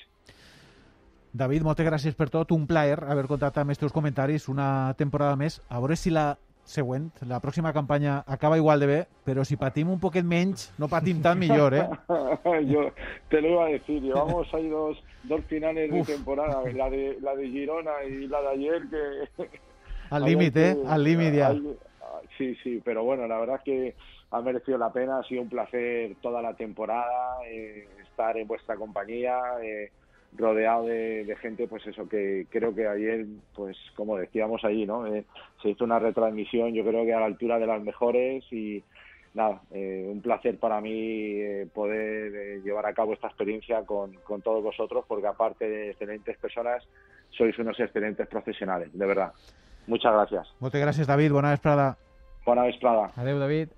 David, 1.32 1.62
moltes 1.62 1.86
gràcies 1.86 2.16
per 2.18 2.28
tot. 2.30 2.50
Un 2.52 2.66
plaer 2.66 2.98
haver 3.06 3.26
contactat 3.30 3.62
amb 3.62 3.74
els 3.74 3.78
teus 3.78 3.94
comentaris 3.94 4.48
una 4.50 4.94
temporada 4.98 5.36
més. 5.38 5.60
A 5.68 5.78
veure 5.78 5.96
si 5.96 6.10
la 6.10 6.34
següent, 6.70 7.08
la 7.26 7.40
pròxima 7.42 7.72
campanya 7.74 8.20
acaba 8.26 8.58
igual 8.58 8.80
de 8.80 8.86
bé, 8.86 8.98
però 9.26 9.44
si 9.44 9.56
patim 9.58 9.90
un 9.90 9.98
poquet 9.98 10.26
menys, 10.26 10.68
no 10.78 10.88
patim 10.88 11.22
tan 11.22 11.38
millor, 11.38 11.74
¿eh? 11.74 11.86
Yo 12.70 12.90
te 13.28 13.40
lo 13.40 13.48
iba 13.48 13.66
a 13.66 13.70
decir, 13.70 14.02
llevamos 14.02 14.46
ahí 14.54 14.68
dos, 14.68 15.02
dos 15.24 15.44
finales 15.46 15.90
Uf. 15.90 16.06
de 16.06 16.14
temporada, 16.14 16.62
la 16.72 16.90
de, 16.90 17.18
la 17.20 17.34
de 17.34 17.48
Girona 17.48 18.04
y 18.08 18.28
la 18.28 18.40
de 18.42 18.48
ayer 18.48 18.82
que... 18.88 19.48
Al 20.10 20.24
límite, 20.24 20.70
¿eh? 20.70 20.76
Al 20.86 21.04
límite 21.04 21.36
ya. 21.36 21.54
Sí, 22.36 22.56
sí, 22.62 22.80
pero 22.84 23.04
bueno, 23.04 23.26
la 23.26 23.38
verdad 23.38 23.56
es 23.56 23.62
que 23.62 23.94
ha 24.30 24.40
merecido 24.40 24.78
la 24.78 24.92
pena, 24.92 25.18
ha 25.18 25.24
sido 25.24 25.42
un 25.42 25.48
placer 25.48 26.16
toda 26.20 26.42
la 26.42 26.54
temporada 26.54 27.38
eh, 27.46 27.88
estar 28.02 28.36
en 28.36 28.46
vuestra 28.46 28.76
compañía, 28.76 29.38
eh, 29.62 29.90
rodeado 30.36 30.86
de, 30.86 31.36
gente, 31.40 31.66
pues 31.66 31.86
eso 31.86 32.08
que 32.08 32.46
creo 32.50 32.74
que 32.74 32.86
ayer, 32.86 33.26
pues 33.54 33.76
como 33.96 34.16
decíamos 34.16 34.64
allí, 34.64 34.86
¿no? 34.86 35.06
Eh, 35.06 35.24
se 35.62 35.70
hizo 35.70 35.84
una 35.84 35.98
retransmisión, 35.98 36.72
yo 36.72 36.84
creo 36.84 37.04
que 37.04 37.14
a 37.14 37.20
la 37.20 37.26
altura 37.26 37.58
de 37.58 37.66
las 37.66 37.82
mejores 37.82 38.44
y 38.52 38.82
nada, 39.34 39.60
un 39.70 40.20
placer 40.22 40.58
para 40.58 40.80
mí 40.80 41.40
poder 41.72 42.62
llevar 42.62 42.86
a 42.86 42.94
cabo 42.94 43.12
esta 43.12 43.28
experiencia 43.28 43.82
con, 43.84 44.12
con 44.24 44.42
todos 44.42 44.62
vosotros, 44.62 45.04
porque 45.06 45.28
aparte 45.28 45.68
de 45.68 45.90
excelentes 45.90 46.36
personas, 46.38 46.82
sois 47.30 47.56
unos 47.58 47.78
excelentes 47.78 48.26
profesionales, 48.26 48.90
de 48.92 49.06
verdad. 49.06 49.32
Muchas 49.86 50.12
gracias. 50.12 50.48
Muchas 50.60 50.80
gracias, 50.80 51.06
David. 51.06 51.32
Buena 51.32 51.50
vesprada. 51.50 51.96
Bona 52.44 52.62
vesprada. 52.62 53.10
Adéu, 53.16 53.38
David. 53.38 53.68